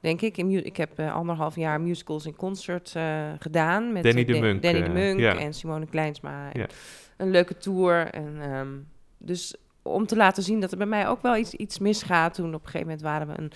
denk 0.03 0.21
ik. 0.21 0.37
ik 0.37 0.77
heb 0.77 1.01
uh, 1.01 1.15
anderhalf 1.15 1.57
jaar 1.57 1.81
musicals 1.81 2.27
in 2.27 2.37
concert 2.37 2.95
uh, 2.97 3.33
gedaan. 3.39 3.93
Met 3.93 4.03
Danny 4.03 4.25
de, 4.25 4.41
Munk. 4.41 4.63
Danny 4.63 4.81
de 4.81 4.87
eh, 4.87 4.93
Munk 4.93 5.21
ja. 5.21 5.37
en 5.37 5.55
Simone 5.55 5.87
Kleinsma. 5.87 6.53
En 6.53 6.61
ja. 6.61 6.67
Een 7.17 7.31
leuke 7.31 7.57
tour. 7.57 8.07
En, 8.07 8.51
um, 8.55 8.87
dus 9.19 9.57
om 9.83 10.07
te 10.07 10.17
laten 10.17 10.43
zien 10.43 10.61
dat 10.61 10.73
er 10.73 10.79
bij 10.79 10.87
mij 10.87 11.09
ook 11.09 11.23
wel 11.23 11.37
iets, 11.37 11.55
iets 11.55 11.79
misgaat. 11.79 12.35
Toen 12.35 12.55
op 12.55 12.65
een 12.65 12.71
gegeven 12.71 12.87
moment 12.87 13.03
waren 13.03 13.27
we 13.27 13.39
een, 13.39 13.53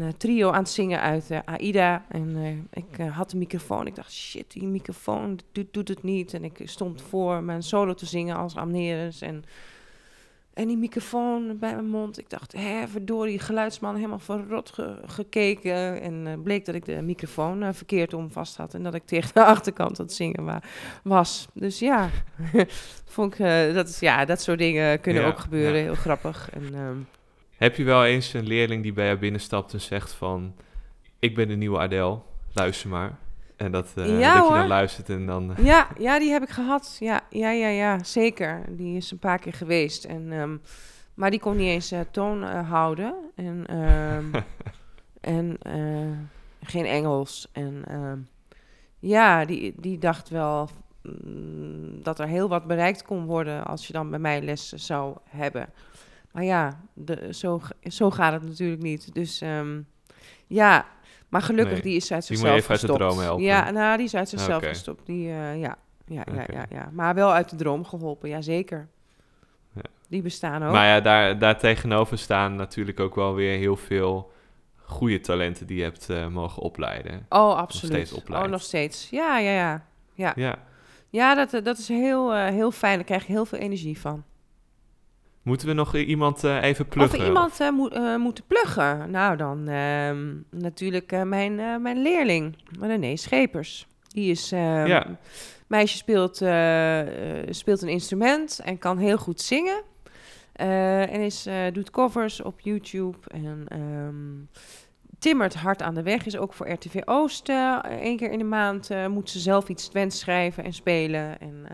een 0.00 0.16
trio 0.16 0.50
aan 0.50 0.62
het 0.62 0.68
zingen 0.68 1.00
uit 1.00 1.30
AIDA. 1.44 2.04
En 2.08 2.68
ik 2.72 3.06
had 3.10 3.30
de 3.30 3.36
microfoon. 3.36 3.86
Ik 3.86 3.94
dacht, 3.94 4.12
shit, 4.12 4.52
die 4.52 4.66
microfoon 4.66 5.38
doet, 5.52 5.72
doet 5.74 5.88
het 5.88 6.02
niet. 6.02 6.34
En 6.34 6.44
ik 6.44 6.60
stond 6.64 7.02
voor 7.02 7.42
mijn 7.42 7.62
solo 7.62 7.94
te 7.94 8.06
zingen 8.06 8.36
als 8.36 8.56
Amneris. 8.56 9.20
En 9.20 9.44
en 10.56 10.66
die 10.66 10.76
microfoon 10.76 11.58
bij 11.58 11.74
mijn 11.74 11.88
mond. 11.88 12.18
Ik 12.18 12.30
dacht, 12.30 12.52
hè, 12.52 12.88
verdorie, 12.88 13.38
geluidsman 13.38 13.94
helemaal 13.94 14.18
verrot 14.18 14.70
ge 14.70 14.98
gekeken. 15.06 16.00
En 16.00 16.26
uh, 16.26 16.32
bleek 16.42 16.64
dat 16.64 16.74
ik 16.74 16.84
de 16.84 17.02
microfoon 17.02 17.62
uh, 17.62 17.68
verkeerd 17.72 18.14
om 18.14 18.30
vast 18.30 18.56
had. 18.56 18.74
En 18.74 18.82
dat 18.82 18.94
ik 18.94 19.06
tegen 19.06 19.30
de 19.34 19.44
achterkant 19.54 19.98
aan 19.98 20.04
het 20.06 20.14
zingen 20.14 20.62
was. 21.02 21.48
Dus 21.52 21.78
ja, 21.78 22.10
vond 23.14 23.32
ik, 23.32 23.38
uh, 23.38 23.74
dat, 23.74 23.88
is, 23.88 24.00
ja 24.00 24.24
dat 24.24 24.40
soort 24.40 24.58
dingen 24.58 25.00
kunnen 25.00 25.22
ja, 25.22 25.28
ook 25.28 25.38
gebeuren. 25.38 25.78
Ja. 25.78 25.84
Heel 25.84 25.94
grappig. 25.94 26.50
En, 26.50 27.06
Heb 27.56 27.76
je 27.76 27.84
wel 27.84 28.04
eens 28.04 28.32
een 28.32 28.46
leerling 28.46 28.82
die 28.82 28.92
bij 28.92 29.06
jou 29.06 29.18
binnenstapt 29.18 29.72
en 29.72 29.80
zegt 29.80 30.12
van... 30.12 30.54
Ik 31.18 31.34
ben 31.34 31.48
de 31.48 31.56
nieuwe 31.56 31.78
Adele, 31.78 32.18
luister 32.52 32.88
maar. 32.88 33.18
En 33.56 33.72
dat, 33.72 33.92
uh, 33.94 34.20
ja, 34.20 34.34
dat 34.38 34.48
je 34.48 34.54
dan 34.54 34.66
luistert 34.66 35.08
en 35.08 35.26
dan... 35.26 35.54
Ja, 35.62 35.88
ja, 35.98 36.18
die 36.18 36.30
heb 36.30 36.42
ik 36.42 36.48
gehad. 36.48 36.96
Ja, 37.00 37.20
ja, 37.30 37.50
ja, 37.50 37.68
ja, 37.68 38.04
zeker. 38.04 38.64
Die 38.68 38.96
is 38.96 39.10
een 39.10 39.18
paar 39.18 39.38
keer 39.38 39.52
geweest. 39.52 40.04
En, 40.04 40.32
um, 40.32 40.60
maar 41.14 41.30
die 41.30 41.40
kon 41.40 41.56
niet 41.56 41.68
eens 41.68 41.92
uh, 41.92 42.00
toon 42.10 42.42
uh, 42.42 42.70
houden. 42.70 43.14
En, 43.34 43.76
um, 43.76 44.32
en 45.20 45.58
geen 46.62 46.84
Engels. 46.84 47.48
En 47.52 47.84
ehm, 47.88 48.18
ja, 48.98 49.44
die, 49.44 49.74
die 49.76 49.98
dacht 49.98 50.28
wel 50.28 50.68
mm, 51.02 52.02
dat 52.02 52.18
er 52.18 52.26
heel 52.26 52.48
wat 52.48 52.66
bereikt 52.66 53.02
kon 53.02 53.24
worden 53.24 53.64
als 53.64 53.86
je 53.86 53.92
dan 53.92 54.10
bij 54.10 54.18
mij 54.18 54.42
les 54.42 54.68
zou 54.68 55.16
hebben. 55.24 55.68
Maar 56.32 56.44
ja, 56.44 56.80
de, 56.92 57.34
zo, 57.34 57.60
zo 57.82 58.10
gaat 58.10 58.32
het 58.32 58.42
natuurlijk 58.42 58.82
niet. 58.82 59.14
Dus 59.14 59.42
ja, 60.46 60.86
maar 61.28 61.42
gelukkig, 61.42 61.72
Nee, 61.72 61.82
die 61.82 61.96
is 61.96 62.12
uit 62.12 62.26
die 62.26 62.36
zichzelf 62.36 62.54
moet 62.54 62.62
even 62.62 62.70
uit 62.70 62.80
de 62.80 62.86
gestopt. 62.86 63.10
droom 63.10 63.22
helpen. 63.24 63.44
Ja, 63.44 63.70
nou, 63.70 63.96
die 63.96 64.06
is 64.06 64.14
uit 64.14 64.28
zichzelf 64.28 64.64
gestopt. 64.64 65.06
Die, 65.06 65.28
eh, 65.28 65.60
ja, 65.60 65.76
ja, 66.06 66.24
ja, 66.34 66.44
ja, 66.52 66.66
ja. 66.70 66.90
Maar 66.92 67.14
wel 67.14 67.32
uit 67.32 67.50
de 67.50 67.56
droom 67.56 67.84
geholpen, 67.84 68.28
ja 68.28 68.40
zeker. 68.40 68.88
Ja. 69.74 69.82
Die 70.08 70.22
bestaan 70.22 70.62
ook. 70.62 70.72
Maar 70.72 70.86
ja, 70.86 71.00
daar, 71.00 71.38
daar 71.38 71.58
tegenover 71.58 72.18
staan 72.18 72.54
natuurlijk 72.54 73.00
ook 73.00 73.14
wel 73.14 73.34
weer 73.34 73.58
heel 73.58 73.76
veel 73.76 74.32
goede 74.76 75.20
talenten 75.20 75.66
die 75.66 75.76
je 75.76 75.82
hebt 75.82 76.10
eh, 76.10 76.26
mogen 76.26 76.62
opleiden. 76.62 77.26
oh, 77.28 77.56
absoluut. 77.56 77.94
steeds 77.94 78.12
opleidt. 78.12 78.44
oh, 78.44 78.50
nog 78.50 78.62
steeds. 78.62 79.10
Ja, 79.10 79.38
ja, 79.38 79.52
ja. 79.52 79.84
Ja, 80.14 80.32
Ja. 80.36 80.58
ja 81.10 81.34
dat, 81.34 81.54
eh, 81.54 81.64
dat 81.64 81.78
is 81.78 81.88
heel, 81.88 82.34
heel 82.34 82.70
fijn. 82.70 82.96
Daar 82.96 83.04
krijg 83.04 83.26
je 83.26 83.32
heel 83.32 83.46
veel 83.46 83.58
energie 83.58 84.00
van. 84.00 84.24
Moeten 85.46 85.68
we 85.68 85.74
nog 85.74 85.94
iemand 85.96 86.44
eh, 86.44 86.62
even 86.62 86.86
pluggen? 86.88 87.18
Of 87.18 87.24
we 87.24 87.28
iemand 87.30 87.60
moet, 87.72 87.92
eh, 87.92 88.16
moeten 88.16 88.44
pluggen? 88.46 89.10
Nou, 89.10 89.36
dan 89.36 89.68
ehm, 89.68 90.34
natuurlijk 90.50 91.24
mijn, 91.24 91.82
mijn 91.82 92.02
leerling, 92.02 92.56
René 92.80 93.16
Schepers. 93.16 93.86
Die 94.08 94.30
is... 94.30 94.52
ehm, 94.52 94.86
Ja. 94.86 95.18
Meisje 95.66 95.96
speelt, 95.96 96.36
speelt 97.54 97.82
een 97.82 97.88
instrument 97.88 98.60
en 98.64 98.78
kan 98.78 98.98
heel 98.98 99.16
goed 99.16 99.40
zingen. 99.40 99.82
En 100.52 101.20
is, 101.20 101.48
doet 101.72 101.90
covers 101.90 102.42
op 102.42 102.60
YouTube. 102.60 103.16
En 103.28 103.64
ehm, 103.68 104.60
timmert 105.18 105.54
hard 105.54 105.82
aan 105.82 105.94
de 105.94 106.02
weg. 106.02 106.26
Is 106.26 106.36
ook 106.36 106.52
voor 106.52 106.70
RTV 106.70 107.00
Oost. 107.04 107.48
Eén 107.82 108.16
keer 108.16 108.30
in 108.30 108.38
de 108.38 108.44
maand 108.44 108.88
moet 109.08 109.30
ze 109.30 109.38
zelf 109.38 109.68
iets 109.68 109.88
Twents 109.88 110.18
schrijven 110.18 110.64
en 110.64 110.72
spelen. 110.72 111.38
En 111.40 111.66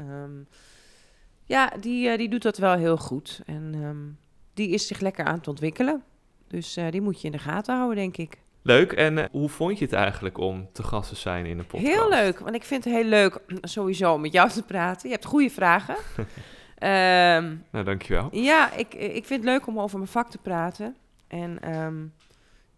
ja, 1.53 1.73
die, 1.81 2.09
eh, 2.09 2.19
die 2.19 2.29
doet 2.29 2.43
dat 2.43 2.59
wel 2.59 2.75
heel 2.75 2.97
goed. 2.97 3.41
En 3.47 3.71
ehm, 3.75 4.31
die 4.55 4.69
is 4.69 4.87
zich 4.87 5.01
lekker 5.01 5.25
aan 5.25 5.35
het 5.35 5.49
ontwikkelen. 5.49 6.03
Dus 6.49 6.77
eh, 6.77 6.91
die 6.91 7.01
moet 7.01 7.21
je 7.21 7.27
in 7.27 7.33
de 7.33 7.39
gaten 7.39 7.77
houden, 7.77 7.97
denk 7.97 8.17
ik. 8.17 8.39
Leuk. 8.63 8.93
En 8.93 9.19
eh, 9.19 9.25
hoe 9.31 9.49
vond 9.49 9.79
je 9.79 9.85
het 9.85 9.95
eigenlijk 9.95 10.39
om 10.39 10.69
te 10.73 10.83
gast 10.83 11.09
te 11.09 11.17
zijn 11.17 11.47
in 11.47 11.59
een 11.59 11.67
podcast? 11.67 11.95
Heel 11.95 12.09
leuk, 12.09 12.39
want 12.39 12.55
ik 12.55 12.65
vind 12.65 12.85
het 12.85 12.95
heel 12.95 13.05
leuk 13.05 13.41
sowieso 13.61 14.19
met 14.19 14.33
jou 14.33 14.51
te 14.51 14.63
praten. 14.63 15.09
Je 15.09 15.15
hebt 15.15 15.27
goede 15.27 15.51
vragen. 15.51 15.97
Ehm, 16.79 17.55
Nou, 17.71 17.85
dankjewel. 17.85 18.29
ja, 18.31 18.73
ik, 18.73 18.95
ik 18.95 19.25
vind 19.25 19.45
het 19.45 19.45
leuk 19.45 19.67
om 19.67 19.81
over 19.81 19.99
mijn 19.99 20.11
vak 20.11 20.31
te 20.31 20.39
praten. 20.39 20.97
En 21.29 21.61
ehm, 21.61 22.05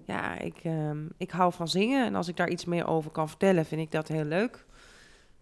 ja, 0.05 0.39
ik, 0.39 0.63
ik 1.17 1.31
hou 1.31 1.53
van 1.53 1.69
zingen. 1.69 2.07
En 2.07 2.15
als 2.15 2.29
ik 2.29 2.37
daar 2.37 2.49
iets 2.49 2.65
meer 2.65 2.87
over 2.87 3.11
kan 3.11 3.29
vertellen, 3.29 3.65
vind 3.65 3.81
ik 3.81 3.91
dat 3.91 4.09
heel 4.09 4.25
leuk. 4.25 4.65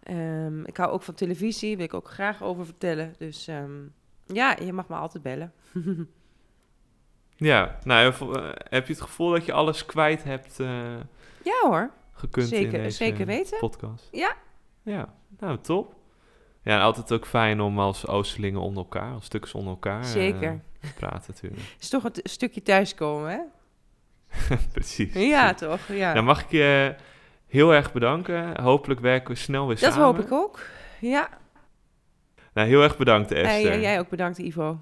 Ehm, 0.03 0.63
ik 0.63 0.77
hou 0.77 0.91
ook 0.91 1.03
van 1.03 1.13
televisie, 1.13 1.75
wil 1.77 1.85
ik 1.85 1.93
ook 1.93 2.09
graag 2.09 2.43
over 2.43 2.65
vertellen. 2.65 3.13
Dus 3.17 3.47
ehm, 3.47 3.71
ja, 4.25 4.57
je 4.63 4.73
mag 4.73 4.87
me 4.87 4.95
altijd 4.95 5.23
bellen. 5.23 5.53
Ja, 7.35 7.77
nou, 7.83 8.13
eh, 8.13 8.49
heb 8.69 8.87
je 8.87 8.93
het 8.93 9.01
gevoel 9.01 9.31
dat 9.31 9.45
je 9.45 9.53
alles 9.53 9.85
kwijt 9.85 10.23
hebt 10.23 10.59
eh, 10.59 10.95
ja 11.43 11.59
hoor, 11.61 11.91
gekund 12.11 12.51
in 12.51 12.57
Zeker- 12.57 12.81
deze 12.83 12.97
zeker 12.97 13.25
weten. 13.25 13.59
podcast? 13.59 14.07
Ja. 14.11 14.35
Ja, 14.83 15.13
nou, 15.39 15.57
top. 15.61 15.95
Ja, 16.61 16.75
en 16.77 16.81
altijd 16.81 17.11
ook 17.11 17.25
fijn 17.25 17.61
om 17.61 17.79
als 17.79 18.07
Oosterlingen 18.07 18.61
onder 18.61 18.83
elkaar, 18.83 19.13
als 19.13 19.25
stukjes 19.25 19.53
onder 19.53 19.71
elkaar 19.73 20.01
eh, 20.01 20.51
te 20.79 20.93
praten 20.95 21.33
natuurlijk. 21.33 21.61
is 21.79 21.89
toch 21.89 22.03
een 22.03 22.11
stukje 22.23 22.61
thuiskomen, 22.61 23.29
hè? 23.31 23.39
Precies. 24.71 25.13
Ja, 25.13 25.53
toch? 25.53 25.87
Ja. 25.87 26.13
Nou, 26.13 26.25
mag 26.25 26.43
ik 26.43 26.51
je 26.51 26.95
heel 27.53 27.73
erg 27.73 27.91
bedanken. 27.91 28.61
Hopelijk 28.61 28.99
werken 28.99 29.33
we 29.33 29.35
snel 29.39 29.67
weer 29.67 29.79
dat 29.79 29.91
samen. 29.93 30.05
hoop 30.05 30.19
ik 30.19 30.31
ook. 30.31 30.59
Ja, 30.99 31.29
Nou, 32.53 32.67
heel 32.67 32.83
erg 32.83 32.97
bedankt, 32.97 33.31
en 33.31 33.43
Esther. 33.45 33.79
jij 33.79 33.99
ook 33.99 34.09
bedankt, 34.09 34.37
Ivo. 34.37 34.77